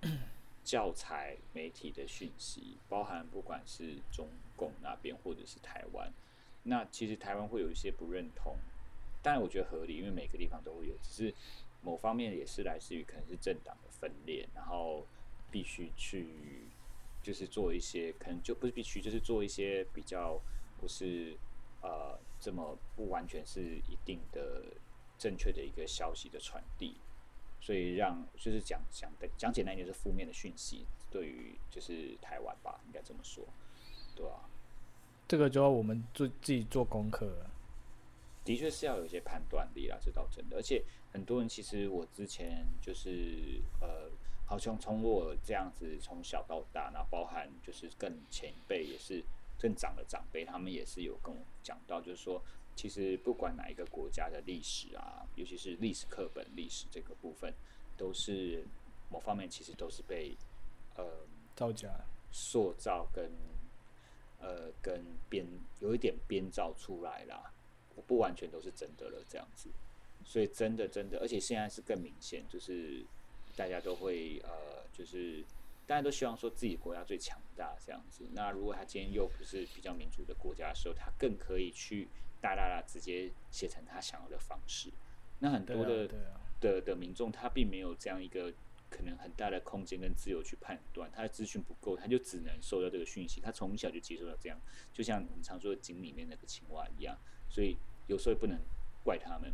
[0.63, 6.12] 教材媒体的讯息，包含不管是中共那边或者是台湾，
[6.63, 8.58] 那其实台湾会有一些不认同，
[9.21, 11.34] 当然我觉得合理，因为每个地方都会有，只是
[11.84, 15.06] 某方面也是来自于可能是政党的分裂，然后
[15.51, 16.25] 必须去
[17.21, 20.41] 就是做一些可能就不是必须，就是做一些比较
[20.80, 21.38] 不是
[21.84, 24.62] 呃这么不完全是一定的
[25.17, 26.95] 正确的一个消息的传递，
[27.60, 33.43] 所以让就是讲讲的讲简单一点是负面的讯息，对于就是台湾吧，应该这么说，
[34.15, 34.47] 对啊，
[35.27, 37.49] 这个就要我们做自己做功课了。
[38.43, 40.58] 的确是要有一些判断力啦，这倒真的。
[40.58, 44.12] 而且很多人其实我之前就是呃，
[44.45, 49.23] 好像从我这样子从小到大，然后包含就是更前辈也是
[49.59, 52.41] 更长的长辈，他们也是有跟我讲到，就是说
[52.75, 57.53] 其实不管哪一个国家的历史啊，尤其是历史课本历史这个部分，
[57.97, 58.65] 都是
[59.09, 60.35] 某方面其实都是被
[60.95, 61.05] 呃
[61.55, 61.89] 造假，
[62.31, 63.31] 塑造跟
[64.39, 65.45] 呃跟编
[65.79, 67.53] 有一点编造出来啦，
[68.05, 69.69] 不完全都是真的了这样子。
[70.23, 73.05] 所以真的真的，而且现在是更明显，就是
[73.55, 75.45] 大家都会呃，就是
[75.87, 78.27] 大家都希望说自己国家最强大这样子。
[78.33, 82.07] 那如果他今天又不是比较民主的国家的时候，他更可以去
[82.41, 84.91] 大大大直接写成他想要的方式。
[85.39, 86.09] 那很多的、
[86.59, 88.51] 的的民众，他并没有这样一个
[88.89, 93.41] 可能很大的空间跟自由去判断，他的资讯不够，他就只能收到这个讯息。
[93.41, 94.59] 他从小就接受到这样，
[94.93, 97.17] 就像我们常说的井里面那个青蛙一样。
[97.49, 98.59] 所以有时候也不能
[99.03, 99.53] 怪他们。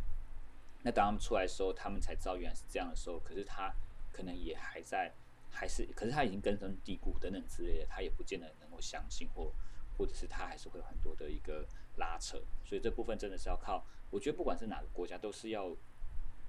[0.82, 3.72] 那当他们出来的时候，他们才知道原来是这样的时候，可是他
[4.12, 5.12] 可能也还在，
[5.52, 9.52] 还是，可是他已经根深蒂固等等之类的，他也不见得能够相信，或
[9.96, 15.68] 或者是他还是会有很多的一个拉扯，所以这部分真的是要靠，我觉得不管是哪个国家，都是要，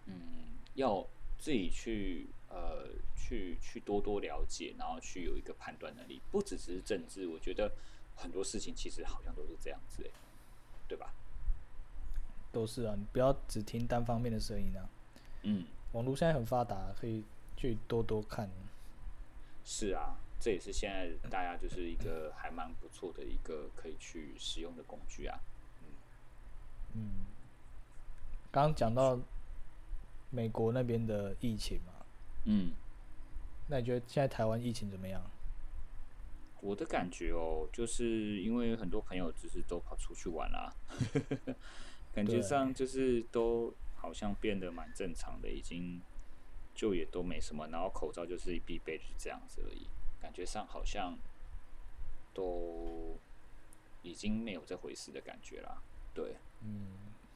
[0.05, 0.15] 嗯，
[0.75, 1.05] 要
[1.37, 7.71] 自己去呃去去多多了解，然后去有一个判断能力，不只是政治，我觉得
[8.15, 10.09] 很多事情其实好像都是这样子，
[10.87, 11.13] 对吧？
[12.51, 14.89] 都是啊，你不要只听单方面的声音啊。
[15.41, 17.23] 嗯，网络现在很发达，可以
[17.57, 18.49] 去多多看。
[19.63, 25.39] 是啊，这也是现在大家就是一个还蛮不错的一个可以去使用的工具啊。
[26.93, 27.26] 嗯，
[28.52, 29.19] 刚刚讲到
[30.30, 32.06] 美国那边的疫情嘛，
[32.45, 32.71] 嗯，
[33.67, 35.21] 那你觉得现在台湾疫情怎么样？
[36.62, 40.73] 我的感觉哦，就是因为很多朋友就是都跑出去玩啦，
[42.13, 46.02] 感觉上就是都好像变得蛮正常的，已经
[46.73, 49.88] 就也都没什么，然后口罩就是必备，就是这样子而已。
[50.21, 51.17] 感觉上好像
[52.33, 53.17] 都
[54.01, 55.81] 已经没有这回事的感觉啦。
[56.13, 56.88] 对，嗯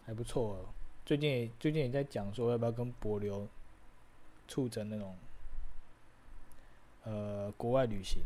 [0.05, 0.65] 还不错、哦。
[1.05, 3.47] 最近也最近也在讲说要不要跟博流
[4.47, 5.17] 促成那种
[7.03, 8.23] 呃国外旅行，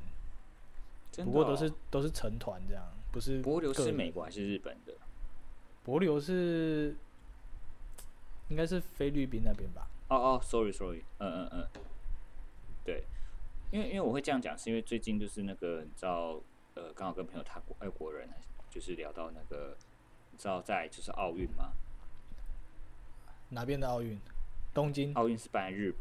[1.24, 4.94] 不过都哦是都是成团这样，不是博流是美国还是日本的？
[5.84, 6.96] 博流是
[8.50, 9.88] 应该是菲律宾那边吧？
[10.12, 11.68] 哦哦，sorry sorry，嗯嗯嗯，
[12.84, 13.06] 对，
[13.72, 16.38] 因为因为我会这样讲，是因为最近就是那个你知道，
[16.76, 18.28] 呃，刚好跟朋友他国外国人
[18.70, 19.78] 就是聊到那个，
[20.32, 21.72] 你知道在就是奥运吗，
[23.52, 24.20] 哪边的奥运？
[24.74, 25.14] 东京。
[25.14, 25.94] 奥运是办日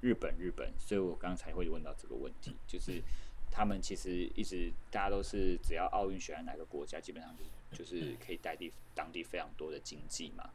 [0.00, 3.02] 日本日本，所以我刚才会问到这个问题，就是
[3.50, 7.44] 他们其实一直大家都是只要奥运选在哪个国家，基本上就
[7.76, 10.48] 就是可以带地当地非常多的经济嘛。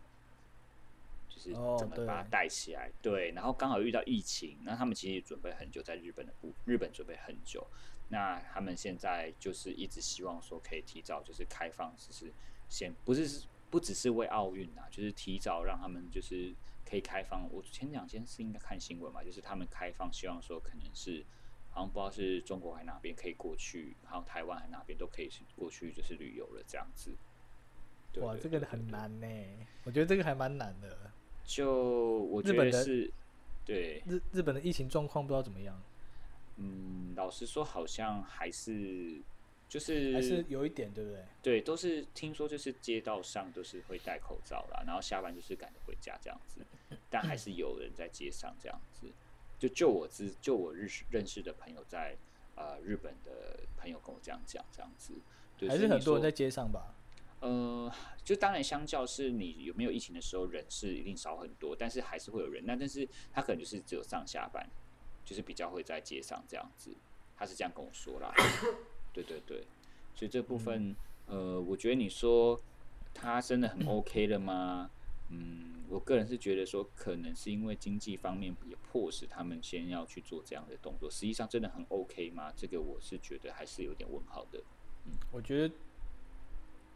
[1.51, 7.65] 怎么把它带起来，对，然后刚好遇到疫情，那他们其实准备很久，在日本的部，日本准备很久，
[8.09, 12.31] 那他们现在就是一直希望说可以提早就是开放，就是
[12.69, 16.53] 先不是不只是为奥运啊，就是提早让他们就是
[16.85, 17.51] 可以开放。
[17.51, 21.25] 我前两天是应该看新闻嘛，就是他们开放，希望说可能是
[21.71, 27.11] 好像不知道是中国还哪边可以过去，还有台湾还哪边都可以去过去就是旅游了这样子。
[28.11, 29.27] 对哇，这个很难呢。
[29.83, 31.11] 我觉得这个还蛮难的。
[31.45, 33.11] 就我觉日本的得是，
[33.65, 35.81] 对，日日本的疫情状况不知道怎么样，
[36.57, 39.21] 嗯，老实说，好像还是
[39.67, 41.25] 就是还是有一点，对不对？
[41.41, 46.61] 对，都是听说就是街道上都是会戴口罩啦，然后下班就是赶着回家这样子，
[47.09, 49.07] 但还是有人在街上这样子。
[49.59, 52.17] 就就我知，就我认识认识的朋友在
[52.55, 55.13] 呃日本的朋友跟我这样讲，这样子，
[55.57, 56.93] 对还是很多人在街上吧？
[57.43, 57.91] 呃，
[58.23, 62.63] 就当然，相较是你有没有疫情的时候，人是一定少很多，但是还是会有人。
[62.65, 64.65] 那但是他可能就是只有上下班，
[65.25, 66.95] 就是比较会在街上这样子。
[67.35, 68.33] 他是这样跟我说啦。
[69.11, 69.65] 对对对，
[70.15, 72.57] 所以这部分，呃，我觉得你说
[73.13, 74.89] 他真的很 OK 了吗？
[75.29, 81.11] 嗯，我个人是觉得说，可能是因为经济方面也迫使他们先要去做这样的动作。
[81.11, 82.53] 实际上真的很 OK 吗？
[82.55, 84.63] 这个我是觉得还是有点问号的。
[85.05, 85.73] 嗯我觉得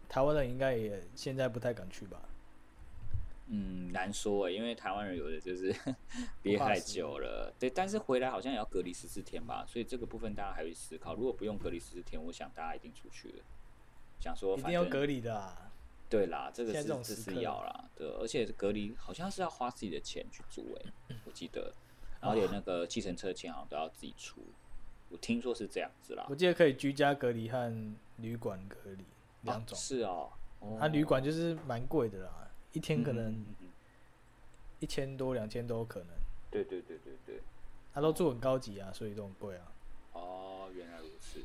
[0.09, 2.21] 台湾人应该也现在不太敢去吧。
[3.49, 5.73] 嗯，难说诶，因为台湾人有的就是
[6.43, 11.15] 憋太久了，对，但是回来好像也要隔离十四天吧，所以这个部分大家还会思考。
[11.15, 13.43] 如果不用隔离十四天，我想大家一定出去了。
[14.19, 15.71] 想说一定要隔离的啊！
[16.09, 21.73] 对啦，这个是这是要啦，对，而且隔离好像是要花自己的钱去租诶， 我记得，
[22.19, 24.41] 然后连那个计程车钱好像都要自己出，
[25.09, 26.35] 我听说是这样子啦我。
[26.35, 29.05] 记得可以居家隔离和旅馆隔离
[29.41, 29.77] 两啊种。
[29.77, 33.45] 是哦，哦它旅馆就是蛮贵的啦，一天可能
[34.79, 36.09] 一千多、两千都有可能。
[36.49, 37.41] 对对对对对。
[37.93, 39.71] 它都住很高级啊，所以都很贵啊。
[40.13, 41.39] 哦，原来如此。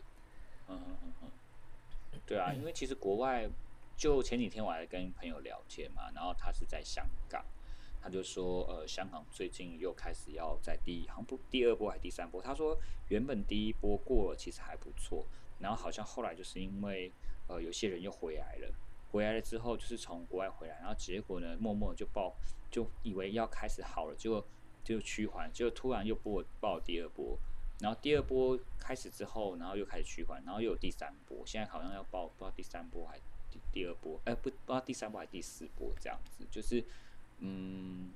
[0.69, 3.49] 嗯嗯嗯嗯，对啊，因为其实国外
[3.97, 7.45] 就前几天我还跟朋友聊天嘛，然后他是在香港，
[8.03, 12.79] 他就说，呃，香港最近又开始要在第好像不第二波还是第三波，他说
[13.09, 15.25] 原本第一波过了其实还不错，
[15.59, 17.11] 然后好像后来就是因为
[17.49, 18.75] 呃有些人又回来了，
[19.11, 22.35] 回来了之后就是从国外回来，然后结果呢默默就爆，
[22.71, 24.45] 就以为要开始好了，结果
[24.85, 27.39] 就趋缓，结果突然又爆爆第二波。
[27.81, 33.19] 然后第二波开始之后，然后又开始趋缓，然后又有第三波，现在好像要报不知道第三波还
[33.51, 36.85] 第第二波，哎不不知道第三波还第四波这样子，就是
[37.39, 38.11] 嗯，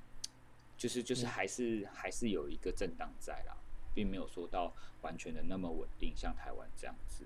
[0.77, 3.57] 就是就是还是还是有一个震荡在啦，
[3.93, 7.25] 并没有说到完全的那么稳定，像台湾这样子，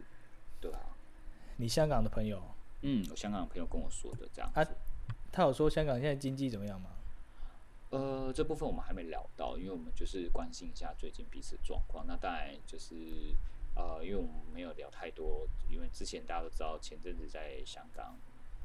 [0.60, 0.98] 对啊。
[1.62, 2.42] 你香港的朋友，
[2.82, 4.66] 嗯，我香港的朋友跟我说的这样啊。
[5.32, 6.90] 他有说香港现在经济怎么样吗？
[7.92, 12.04] 呃，这部分我们还没聊到，因为我们就是关心一下最近彼此状况。
[12.08, 12.96] 那当然就是
[13.76, 18.18] 呃，因为我们没有聊太多，因为之前大家都知道前阵子在香港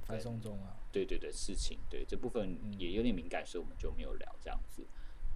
[0.07, 4.83] 反送中啊，对对对事情，对这部分也有点敏感，所以我们就没有聊这样子，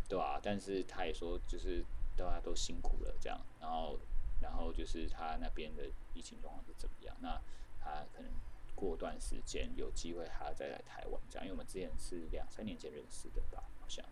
[0.09, 1.85] 对吧、但是他也说，就是
[2.17, 3.99] 大家都辛苦了这样，然后
[4.41, 7.17] 然后就是他那边的疫情状况是怎么样？
[7.21, 7.41] 那
[7.81, 8.31] 他可能
[8.75, 14.05] 过段时间有机会还要再来台湾这样，因为我们之前是两三年前认识的吧，好像，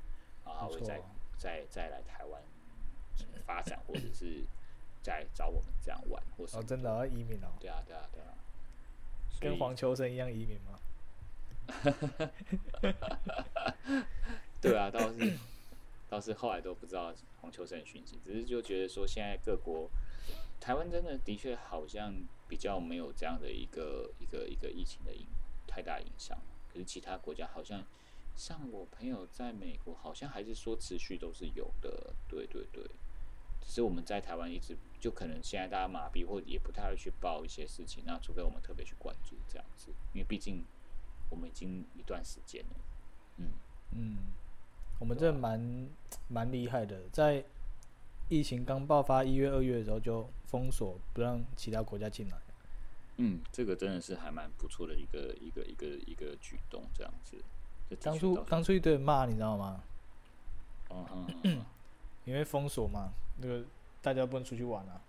[0.44, 1.04] 然后会再啊
[1.36, 2.42] 再再来台湾
[3.46, 4.44] 发展，或者是
[5.02, 8.34] 再找我们这样玩，或是哦，真的要移民哦，对啊对啊对啊，
[9.40, 10.78] 跟黄秋生一样移民吗？
[14.60, 15.38] 对啊，倒是
[16.08, 19.88] 倒是后来都不知道黄秋生的讯息，只是就觉得说现在各国，
[20.61, 22.14] 台湾真的的确好像
[22.49, 25.27] 比较没有这样的一个一个一个疫情的影
[25.66, 26.38] 太大影响，
[26.73, 27.85] 可是其他国家好像
[28.37, 32.83] 像我朋友在美国，好像还是说持续都是有的，对对对。
[33.61, 40.64] 只是我们在台湾一直就可能现在大家麻痹，或也不太会去报一些事情，那除非我们特别去关注这样子，因为毕竟
[41.29, 42.77] 我们已经一段时间了，
[43.37, 43.51] 嗯。
[43.90, 44.18] 嗯，
[44.99, 45.88] 我们这蛮
[46.29, 47.42] 蛮厉害的，在
[48.28, 52.36] 疫情刚爆发一月、二月的时候就封锁，不让其他国家进来。
[53.16, 57.36] 嗯，这个真的是还蛮不错的一个一个一个一个举动，这样子。
[58.00, 59.82] 当初当初一堆人骂，你知道吗？
[60.90, 61.64] 嗯哼嗯，
[62.24, 63.64] 因为封锁嘛，那个
[64.00, 65.00] 大家不能出去玩啊。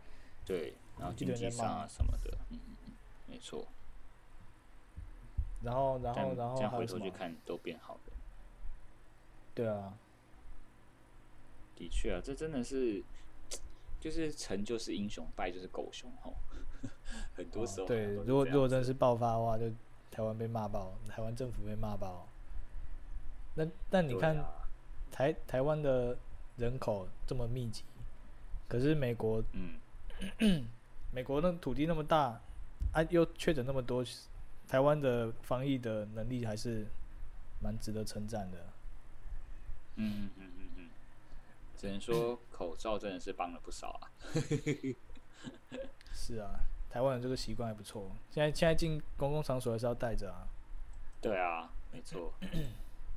[0.46, 2.94] 对，然后一经济上啊什么的，嗯嗯嗯，
[3.28, 3.68] 没错。
[5.62, 6.86] 然后，然后，然后这样回？
[6.86, 8.00] 头去看都变好了。
[9.54, 9.94] 对啊，
[11.80, 13.02] 的确啊，这真的是，
[14.00, 16.36] 就是成就是英雄，败就是狗熊吼。
[17.36, 19.66] 很多时候哦对，如果如果真的是爆发的话，就
[20.12, 22.28] 台湾被骂爆，台湾政府被骂爆。
[23.56, 24.56] 那但你看、啊
[25.12, 26.16] 台台湾的
[26.56, 27.84] 人口这么密集，
[28.70, 30.66] 可是美国嗯，
[31.12, 32.40] 美国那土地那么大，
[32.94, 34.06] 啊又确诊那么多，
[34.68, 36.86] 台湾的防疫的能力还是
[37.60, 38.58] 蛮值得称赞的。
[39.96, 40.59] 嗯嗯嗯，
[41.80, 44.12] 只能说口罩真的是帮了不少啊。
[46.14, 48.12] 是啊，台湾人这个习惯还不错。
[48.30, 50.46] 现在现在进公共场所还是要戴着啊。
[51.22, 52.34] 对啊，没错，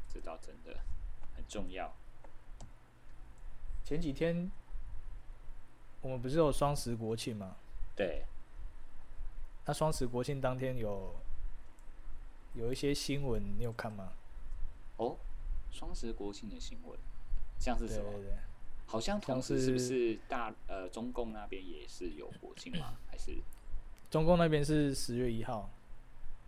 [0.08, 0.78] 这倒真的
[1.34, 1.92] 很重要。
[3.82, 4.48] 前几天
[6.00, 7.56] 我们不是有双十国庆吗？
[7.96, 8.24] 对，
[9.66, 11.16] 那双十国庆当天有
[12.54, 14.12] 有一些新闻，你有看吗？
[14.98, 15.16] 哦，
[15.72, 16.96] 双十国庆的新闻，
[17.58, 18.12] 像是什么？
[18.12, 18.38] 对对对，
[18.86, 22.94] 好像同时是不是是大呃中共那边也是有国庆吗？
[23.10, 23.36] 还是？
[24.10, 25.70] 中共那边是十月一号，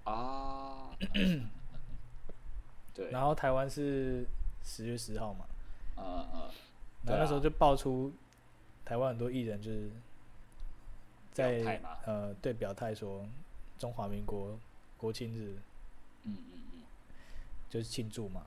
[0.05, 0.91] 啊？
[2.95, 4.27] 对，然后台湾是
[4.63, 5.47] 十月十号嘛。
[5.97, 6.51] 呃呃，
[7.05, 7.17] 对啊。
[7.17, 8.13] 然后那时候就爆出
[8.85, 9.91] 台湾很多艺人就是
[11.33, 13.27] 在呃对表态说
[13.79, 14.59] 中华民国
[14.99, 15.57] 国庆日。
[16.27, 16.83] 嗯嗯嗯，
[17.69, 18.43] 就是庆祝嘛，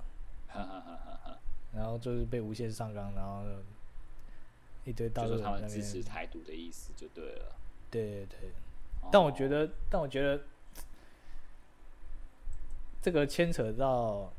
[0.47, 1.37] 哈哈哈哈哈，
[1.75, 3.43] 然后就是被无限上纲，然后
[4.87, 7.55] 一堆大就说他陆人在那们支持，台独的意思就对了。
[7.91, 8.49] 对对对。
[9.11, 10.41] 但我觉哦，得，但我觉得
[13.01, 14.31] 这个牵扯到，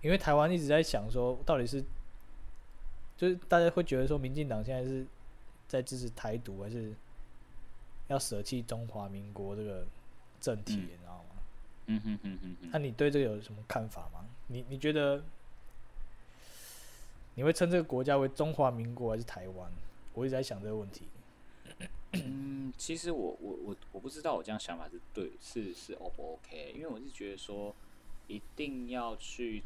[0.00, 1.84] 因为台湾一直在想说，到底是，
[3.16, 5.06] 就是大家会觉得说，民进党现在是
[5.68, 6.94] 在支持台独，还是
[8.08, 9.86] 要舍弃中华民国这个
[10.40, 11.24] 政体，嗯你知道吗？
[11.86, 14.24] 嗯哼哼哼哼，那你对这个有什么看法吗？
[14.46, 15.22] 你你觉得
[17.34, 19.72] 你会称这个国家为中华民国还是台湾？
[20.12, 21.06] 我一直在想这个问题。
[22.12, 27.74] 嗯，其实我我我我不知道我这样想法是对是是 O 不 OK，因为我是觉得说
[28.28, 29.62] 一定要去，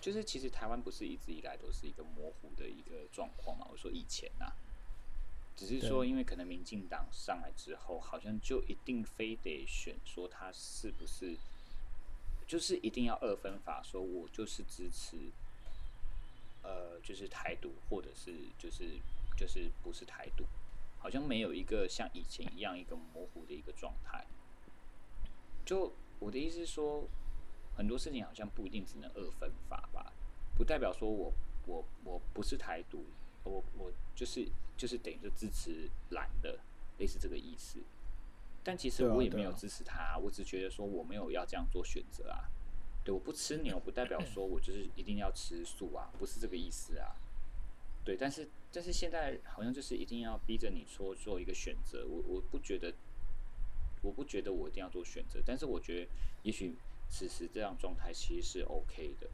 [0.00, 3.66] 就是其实台湾不是一直以来都是一个模糊的一个状况嘛。
[3.72, 4.54] 我说以前啊、
[5.56, 11.36] 只是说因为可能民进党上来之后，好像就一定非得选说他是不是
[12.46, 15.16] 就是一定要二分法，说我就是支持，
[16.64, 18.98] 呃，就是台独，或者是就是
[19.36, 20.44] 就是不是台独，
[20.98, 24.26] 好像没有一个像以前一样一个模糊的一个状态。
[25.64, 27.06] 就我的意思是说，
[27.76, 30.12] 很多事情好像不一定只能二分法吧，
[30.56, 31.32] 不代表说我
[31.66, 33.04] 我我不是台独，
[33.44, 36.58] 我我就是就是等于就支持蓝的，
[36.98, 37.78] 类似这个意思。
[38.62, 42.48] 但其实我也没有支持他，我只觉得说我没有要这样做选择啊。
[43.04, 47.14] 对，我不吃牛，不代表说我就是一定要吃素啊，不是这个意思啊。
[48.02, 52.92] 对，但是但是现在好像就是一定要逼着你说做一个选择，我我不觉得，
[54.02, 56.10] 我不觉得我一定要做选择，但是我觉得
[56.42, 56.74] 也许
[57.08, 59.28] 此时这样状态其实是 OK 的，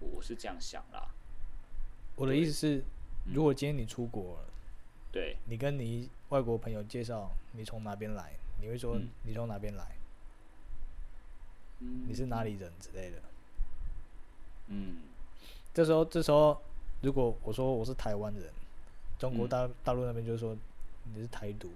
[0.00, 1.08] 我我是这样想啦。
[2.16, 2.84] 我的意思是，嗯
[3.34, 4.50] 如果今天你出国了，
[5.10, 10.03] 对，你跟你外国朋友介绍你从哪边来，你会说嗯你从哪边来，嗯，
[12.06, 13.16] 你是哪里人之类的。
[14.68, 14.96] 嗯
[15.72, 16.60] 这时候，这时候
[17.02, 18.44] 如果我说我是台湾人，
[19.18, 20.56] 中国嗯大大陆那边就说
[21.12, 21.70] 你是台独。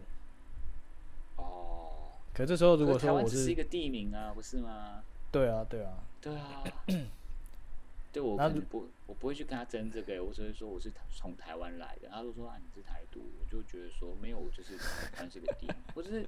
[1.36, 5.02] 哦，可这时候如果说我是是一个地名啊，不是吗？
[5.30, 6.64] 对啊对啊，对啊，
[8.11, 12.09] 对我那如可能不，我不会去跟他争这个欸，我只会说我是从台湾来的。
[12.09, 16.26] 他都说啊你是台独，我就觉得说没有，我就是台湾是个地名，我就是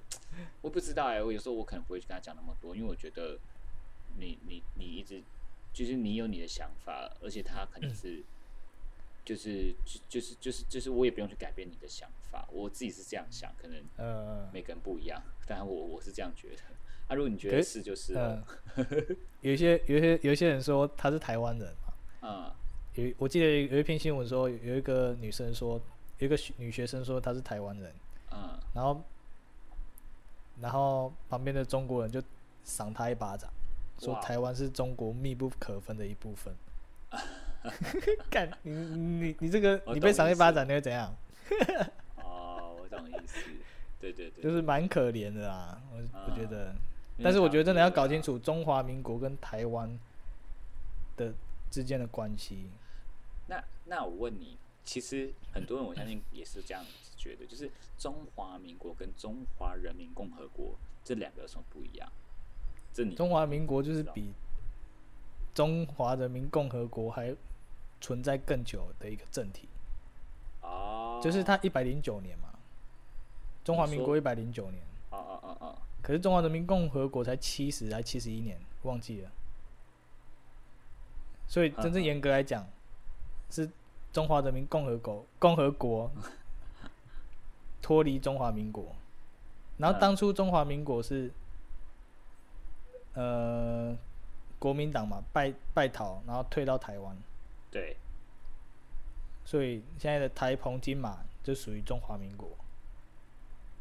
[0.60, 3.38] 我不知道哎、我有时候我可能不会去跟他讲那么多，因为我觉得
[4.20, 5.22] 你你你一直
[5.72, 8.22] 就是你有你的想法，而且他可能是。
[9.22, 16.56] 就是就就是就是就是我也不用去改变你的想法，我自己是这样想，可能呃每个人不一样，当然我我是这样觉得。
[17.06, 18.14] 啊，如果你觉得是就是
[19.42, 21.92] 有一些有一些有一些人说他是台湾人嘛，
[22.22, 22.52] 嗯
[22.94, 25.80] 有我记得有一篇新闻说有一个女生说
[26.18, 27.94] 有一个女学生说她是台湾人，
[28.32, 29.04] 嗯，然后
[30.60, 32.20] 然后旁边的中国人就
[32.64, 33.52] 赏她一巴掌，
[34.00, 36.52] 说台湾是中国密不可分的一部分。
[38.30, 41.14] 干你你你这个你被赏一巴掌你会怎样？
[42.16, 43.38] 哦，我懂意思，
[44.00, 46.74] 对对对，就是蛮可怜的啦，我我觉嗯得。
[47.22, 47.90] 但是我觉得真的要。
[47.90, 49.98] 搞清楚中华民国跟台湾
[51.18, 51.34] 的
[51.70, 52.70] 之间的关系。
[53.46, 62.10] 那那我问你，其实很多人我相信也是这样子觉得，就是中华民国跟中华人民共和国这两个有什么不一样？
[62.92, 64.32] 这你中华民国就是比
[65.54, 67.34] 中华人民共和国还
[68.00, 69.68] 存在更久的一个政体，
[70.62, 72.48] 哦，就是它一百零九年嘛，
[73.62, 79.30] 中华民国一百零九年，啊啊啊啊，可是中华人民共和国才七十还七十一年，忘记了。
[81.46, 82.64] 所以真正严格来讲，
[83.50, 83.68] 是
[84.12, 86.10] 中华人民共和国共和国
[87.82, 88.94] 脱离中华民国，
[89.78, 90.00] 然后嗯。
[90.00, 91.30] 当初中华民国是
[93.14, 93.96] 呃
[94.58, 97.16] 国民党嘛败败逃，然后退到台湾，
[97.70, 97.96] 对，
[99.44, 102.48] 所以现在的台澎金马就属于中华民国，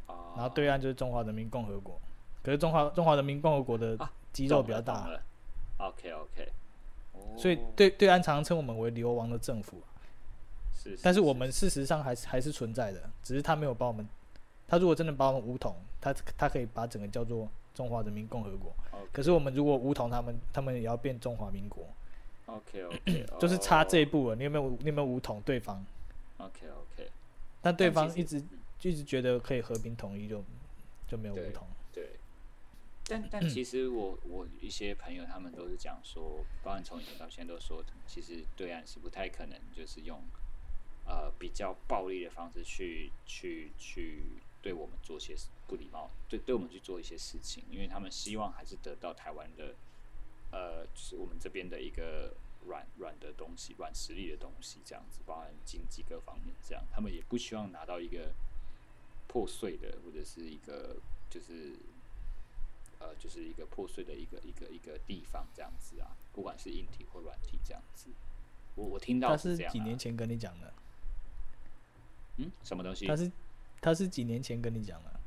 [0.08, 2.00] 哦，然后对岸就是中华人民共和国。
[2.42, 5.10] 可是中华中华人民共和国的啊肌肉比较大
[5.78, 6.50] ，OK OK，
[7.38, 9.92] 所以对对岸常常称我们为流亡的政府啊、
[10.74, 14.08] 是，但是我们事实上还是还是存在的，只是他没有把我们，
[14.66, 18.74] 他如果真的把我们武统，他他可以把整个叫做中华人民共和国。
[19.12, 21.88] 可是我们如果武统他们，他们也要变中华民国
[22.46, 24.36] ，OK OK，就是差这一步了。
[24.36, 25.84] 你有没有你有没有武统对方
[26.38, 27.10] ？OK OK，
[27.62, 28.44] 但对方一直
[28.82, 30.44] 一直觉得可以和平统一就，
[31.08, 31.68] 就没有对武统。
[31.94, 32.10] 对，
[33.08, 40.20] 但但其实我我一些朋友他们都是讲说，包含从以前到现在都说，其实对岸是不太可能就是用
[41.06, 44.24] 呃比较暴力的方式去去去
[44.62, 45.36] 对我们做些
[45.68, 49.76] 不礼貌，对对我们去做一些事情，因为他们希望还是得到台湾的
[50.52, 52.34] 呃，就是我们这边的一个
[52.68, 58.34] 软软的东西、软实力的东西，这样子，包含经济各方面这样，他们也不希望拿到一个
[59.28, 60.98] 破碎的或者是一个
[61.30, 61.74] 就是
[63.00, 68.10] 呃，就是一个破碎的一个一个一个地方这样子啊，不管是硬体或软体这样子。
[68.76, 70.74] 我我听到他是这样、啊，几年前跟你讲的？
[72.38, 73.06] 嗯，什么东西？
[73.08, 73.32] 他是
[73.82, 75.20] 他是几年前跟你讲的，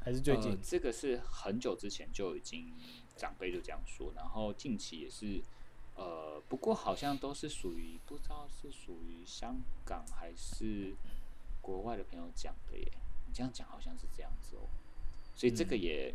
[0.00, 0.58] 还是最近呃？
[0.62, 2.72] 这个是很久之前就已经
[3.16, 5.42] 长辈就这样说，然后近期也是，
[5.94, 10.94] 呃，不过好像都是属于不知道是属于香港还是
[11.60, 12.92] 国外的朋友讲的耶。
[13.26, 14.66] 你这样讲好像是这样子哦，
[15.36, 16.14] 所以这个嗯也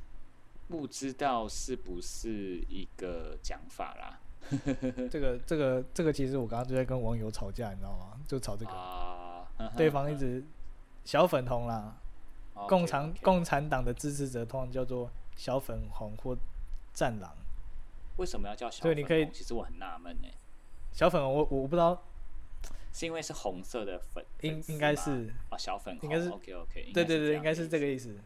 [0.66, 4.20] 不知道是不是一个讲法啦。
[5.10, 8.18] 这个这个这个，其实我刚刚就在跟网友吵架，你知道吗？
[8.26, 10.42] 就吵这个，啊，对方一直
[11.08, 11.96] 小粉红啦
[12.68, 16.36] 共产共产党的支持者通常叫做小粉红或
[16.92, 17.34] 战狼，
[18.18, 18.94] 为什么要叫小粉红？
[18.94, 20.30] 对你可以其实我很纳闷哎，
[20.92, 22.02] 小粉红我我不知道，
[22.92, 28.12] 是因为是红色的粉，应应该吗是哦，小粉红，应该是 OK OK，对对对，应该是这个意意思。
[28.12, 28.20] 思。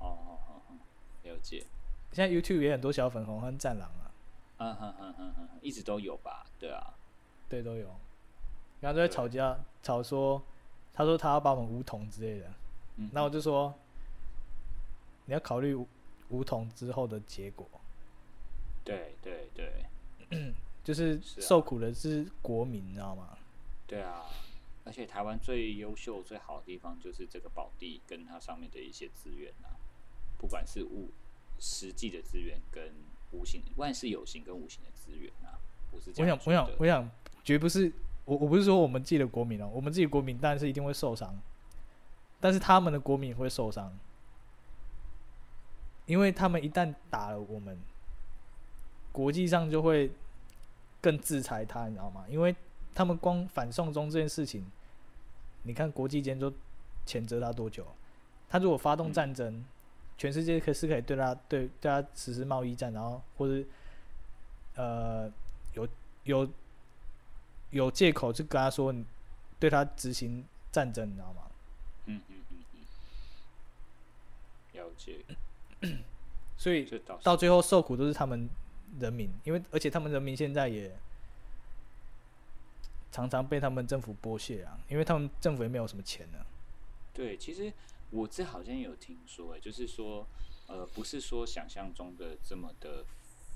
[0.00, 0.74] 哦哦哦哦，
[1.22, 1.64] 了解。
[2.10, 4.10] 现在 YouTube 也很多小粉红和战狼啊，
[4.56, 6.44] 嗯哼哼哼哼，一直都有吧？
[6.58, 6.92] 对啊，
[7.48, 7.86] 对都有。
[8.80, 10.42] 然后都在吵架，吵说，
[10.96, 12.50] 他说他要把我们梧桐之类的，
[12.96, 13.72] 嗯，那我就说，
[15.26, 15.86] 你要考虑梧
[16.30, 17.68] 梧桐之后的结果，
[18.82, 19.84] 对对对。
[20.82, 23.36] 就是受苦的是国民，你知道吗？
[23.88, 24.22] 对啊，
[24.84, 29.74] 而且台湾最优秀、最好的地方就是这个宝地跟它上面的一些资源啊，
[30.38, 31.10] 不管是物
[31.58, 32.92] 实际的资源跟
[33.32, 35.58] 无形，万事有形跟无形的资源啊，
[35.90, 37.10] 我是这我想，我想，我想，
[37.42, 37.92] 绝不是
[38.26, 41.34] 我，我不是说我们自己的国民哦，我们自己国民当然是一定会受伤，
[42.38, 43.96] 但是他们的国民也会受伤，
[46.04, 47.78] 因为他们一旦打了我们，
[49.10, 50.10] 国际上就会
[51.00, 52.24] 更制裁他，你知道吗？
[52.28, 52.54] 因为
[52.94, 54.64] 他们光反送中这件事情，
[55.62, 56.52] 你看国际间就
[57.06, 57.86] 谴责他多久？
[58.48, 59.64] 他如果发动嗯战争，
[60.16, 63.66] 全世界可是可以对他对对他实施贸易战，然后或者
[64.76, 65.30] 呃
[65.74, 65.86] 有
[66.24, 66.48] 有有
[67.70, 69.04] 有借口去跟他说你
[69.58, 71.42] 对他执行战争，你知道吗？
[72.06, 72.64] 嗯嗯嗯
[74.72, 75.24] 嗯，了解，
[76.56, 76.84] 所以
[77.22, 78.48] 到最后受苦都是他们
[79.00, 80.96] 人民，因为而且他们人民现在也
[83.10, 86.38] 常常被他们政府剥削啊，因为他们政府也没有什么钱呢、
[87.12, 87.72] 对，其实
[88.10, 90.26] 我这好像有听说、就是说，
[90.66, 93.04] 呃，不是说想象中的这么的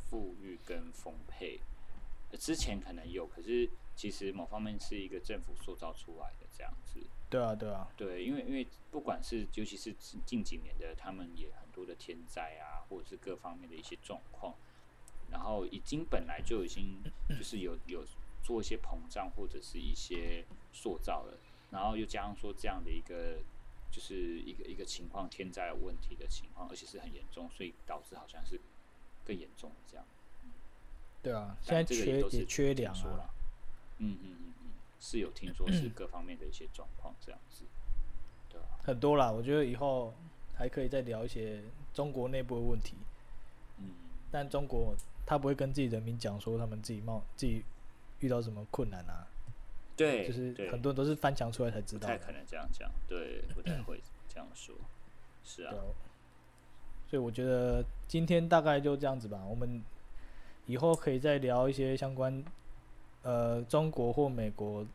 [0.09, 1.61] 富裕跟丰沛，
[2.39, 3.69] 之前可能有，可是
[4.01, 6.99] 其实某方面是一个政府塑造出来的这样子。
[7.29, 14.55] 对啊，对啊，对，因为因为不管是尤其是近近几年的，他们也很多的天灾啊，或者是各方面的一些状况，
[15.31, 18.03] 然后已经本来就已经 就是有有
[18.43, 21.37] 做一些膨胀或者是一些塑造了，
[21.71, 23.37] 然后又加上说这样的一个
[23.93, 28.59] 就是一个一个情况，天灾问题的情况，而且是很严重，所以导致好像是
[29.27, 30.07] 更严重的这样。
[31.23, 33.31] 对啊，现在这个缺也缺粮啊听说啦，
[34.01, 37.65] 嗯嗯嗯嗯，是有听说是各方面的一些状况这样子，
[38.49, 39.31] 对吧、很多啦。
[39.31, 40.13] 我觉得以后
[40.55, 41.63] 还可以再聊一些
[41.95, 42.97] 中国内部的问题，
[43.79, 43.87] 嗯。
[44.33, 44.95] 但中国
[45.27, 47.65] 他不会跟自己人民讲说他们自己冒自己
[48.21, 49.27] 遇到什么困难啊，
[49.97, 52.07] 对，就是很多人都是翻墙出来才知道。
[52.07, 54.75] 不太可能这样讲，对，不太会这样说，
[55.43, 55.75] 是啊，
[57.09, 59.45] 所以我觉得今天大概就这样子吧。
[59.45, 59.83] 我们
[60.67, 62.45] 以后可以再聊一些相关
[63.23, 64.87] 呃中国或美国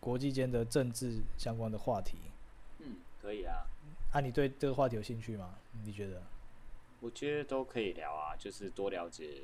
[0.00, 2.16] 国际间的政治相关的话题。
[2.78, 3.66] 嗯，可以啊，
[4.12, 5.54] 啊，你对这个话题有兴趣吗？
[5.84, 6.22] 你觉得？
[7.00, 9.42] 我觉得都可以聊啊，就是多了解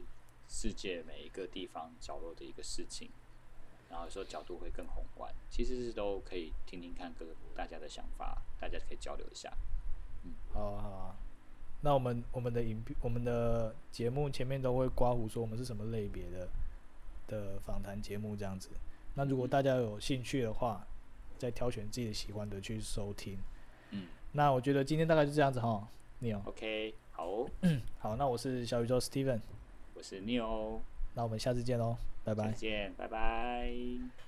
[0.49, 3.11] 世界每一个地方角落的一个事情，
[3.89, 9.51] 然后有时候角度会更宏观，其实是都可以听听看各大家的想法，大家可以交流一下。
[10.25, 11.17] 嗯好啊，好啊。
[11.83, 16.49] 那我们我们的影片我们的节目前面都会刮胡说我们是什么类别的
[17.27, 18.71] 的访谈节目这样子。
[19.15, 20.87] 那如果大家有兴趣的话，
[21.39, 23.39] 再挑选自己喜欢的去收听。
[23.91, 26.43] 嗯那我觉得今天大概就这样子哈，你哦。
[26.45, 27.51] ，OK，好哦，
[27.99, 29.41] 好，那我是小宇宙 Steven，
[29.95, 30.81] 我是 Neo，
[31.15, 32.53] 那我们下次见喽，拜拜再。
[32.53, 34.26] 见，拜拜。